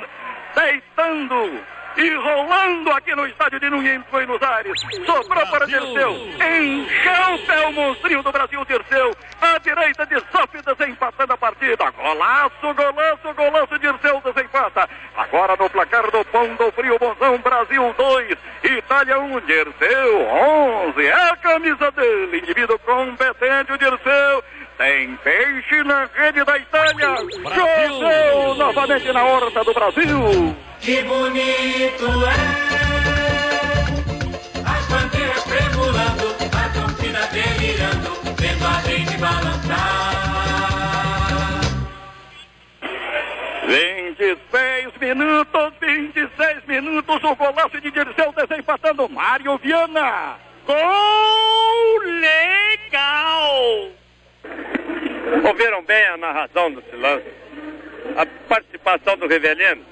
[0.54, 1.64] deitando
[1.96, 4.80] e rolando aqui no estádio de Nunes Buenos Aires.
[5.04, 6.12] Sobrou para Dirceu.
[6.12, 9.14] Encheu o pé o monstrinho do Brasil, Dirceu.
[9.40, 11.90] À direita de Sof desempatando a partida.
[11.90, 14.88] Golaço, golaço, golaço, Dirceu desempata.
[15.16, 21.06] Agora no placar do Pão do Frio, Bonzão, Brasil 2, Itália 1, um, Dirceu 11.
[21.06, 24.44] É a camisa dele, indivíduo competente, o Dirceu.
[24.78, 27.16] Tem peixe na rede da Itália.
[27.54, 30.56] Jogou novamente na horta do Brasil.
[30.80, 32.72] Que bonito é
[34.64, 40.32] as bandeiras tremulando, a torcida delirando, vendo a gente balançar.
[43.66, 50.36] 26 minutos, 26 minutos, o golaço de Dirceu desempatando Mário Viana.
[50.66, 54.01] Gol legal!
[55.46, 57.26] Ouviram bem a narração do lance?
[58.16, 59.84] A participação do Rivelino?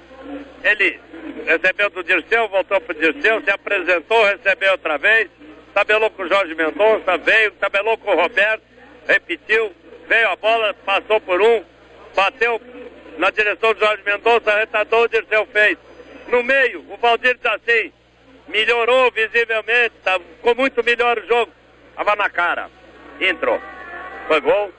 [0.62, 1.00] Ele
[1.46, 5.28] recebeu do Dirceu, voltou para o Dirceu, se apresentou, recebeu outra vez,
[5.72, 8.62] tabelou com o Jorge Mendonça, veio, tabelou com o Roberto,
[9.08, 9.72] repetiu,
[10.08, 11.64] veio a bola, passou por um,
[12.14, 12.60] bateu
[13.18, 15.78] na direção do Jorge Mendonça, retardou, o Dirceu fez.
[16.28, 17.92] No meio, o Valdir assim,
[18.48, 21.52] melhorou visivelmente, tá, ficou muito melhor o jogo.
[21.90, 22.70] Estava na cara.
[23.20, 23.60] Entrou.
[24.26, 24.72] Foi gol.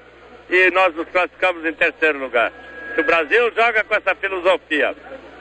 [0.52, 2.52] E nós nos classificamos em terceiro lugar.
[2.94, 4.94] Se o Brasil joga com essa filosofia,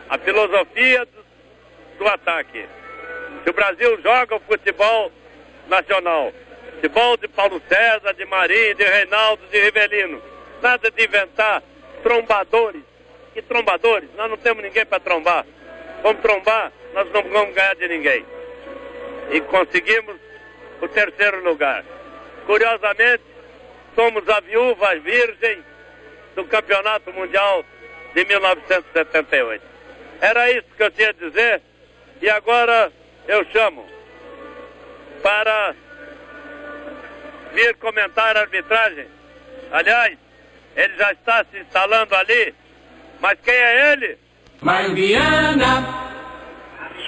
[0.08, 1.24] a filosofia do,
[1.98, 2.64] do ataque.
[3.42, 5.10] Se o Brasil joga o futebol
[5.66, 6.32] nacional,
[6.74, 10.22] futebol de Paulo César, de Marinho, de Reinaldo, de Rivelino,
[10.62, 11.60] nada de inventar
[12.04, 12.82] trombadores.
[13.34, 14.08] Que trombadores?
[14.16, 15.44] Nós não temos ninguém para trombar.
[16.04, 18.24] Vamos trombar, nós não vamos ganhar de ninguém.
[19.32, 20.16] E conseguimos
[20.80, 21.84] o terceiro lugar.
[22.46, 23.22] Curiosamente,
[23.94, 25.62] somos a viúva virgem
[26.34, 27.64] do Campeonato Mundial
[28.14, 29.64] de 1978.
[30.20, 31.62] Era isso que eu tinha a dizer
[32.20, 32.92] e agora
[33.26, 33.86] eu chamo
[35.22, 35.74] para
[37.52, 39.06] vir comentar a arbitragem.
[39.72, 40.18] Aliás,
[40.76, 42.54] ele já está se instalando ali,
[43.20, 44.18] mas quem é ele?
[44.60, 46.10] Mário Viana.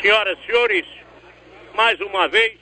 [0.00, 0.86] Senhoras e senhores,
[1.74, 2.58] mais uma vez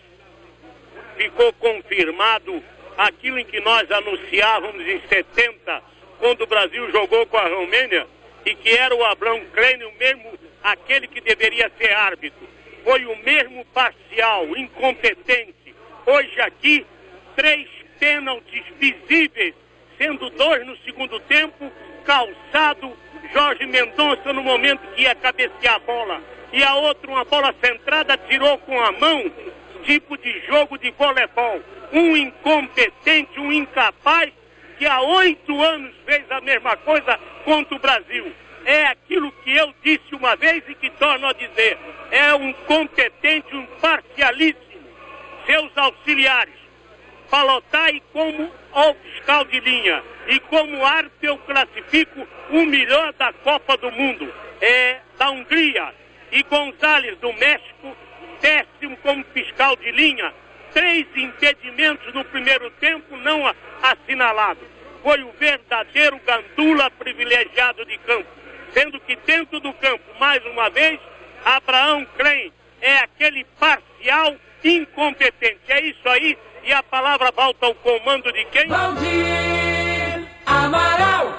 [1.16, 2.62] ficou confirmado
[3.00, 5.82] aquilo em que nós anunciávamos em 70,
[6.18, 8.06] quando o Brasil jogou com a Romênia,
[8.44, 12.46] e que era o Abrão Klein, mesmo, aquele que deveria ser árbitro.
[12.84, 15.74] Foi o mesmo parcial, incompetente.
[16.04, 16.86] Hoje aqui,
[17.34, 17.66] três
[17.98, 19.54] pênaltis visíveis,
[19.96, 21.72] sendo dois no segundo tempo,
[22.04, 22.94] calçado
[23.32, 26.22] Jorge Mendonça no momento que ia cabecear a bola.
[26.52, 29.32] E a outra, uma bola centrada, tirou com a mão,
[29.84, 31.62] tipo de jogo de voleibol.
[31.92, 34.32] Um incompetente, um incapaz,
[34.78, 38.32] que há oito anos fez a mesma coisa contra o Brasil.
[38.64, 41.78] É aquilo que eu disse uma vez e que torno a dizer.
[42.10, 44.60] É um competente, um parcialíssimo.
[45.46, 46.54] Seus auxiliares,
[47.30, 50.02] Palotai como o fiscal de linha.
[50.26, 54.32] E como árbitro eu classifico o melhor da Copa do Mundo.
[54.60, 55.94] É da Hungria.
[56.32, 57.96] E Gonzalez do México,
[58.40, 60.32] décimo como fiscal de linha.
[60.72, 63.42] Três impedimentos no primeiro tempo não
[63.82, 64.66] assinalados.
[65.02, 68.28] Foi o verdadeiro gandula privilegiado de campo.
[68.72, 71.00] Sendo que dentro do campo, mais uma vez,
[71.44, 75.60] Abraão Klein é aquele parcial incompetente.
[75.68, 78.68] É isso aí e a palavra volta ao comando de quem?
[78.68, 81.34] Valdir Amaral.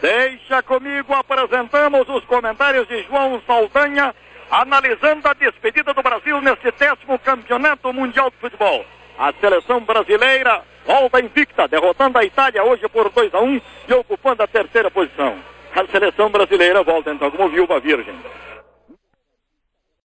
[0.00, 4.14] Deixa comigo, apresentamos os comentários de João Saldanha,
[4.50, 8.84] analisando a despedida do Brasil neste décimo campeonato mundial de futebol.
[9.18, 14.42] A seleção brasileira volta invicta, derrotando a Itália hoje por 2 a 1 e ocupando
[14.42, 15.36] a terceira posição.
[15.74, 18.14] A seleção brasileira volta então como viúva virgem.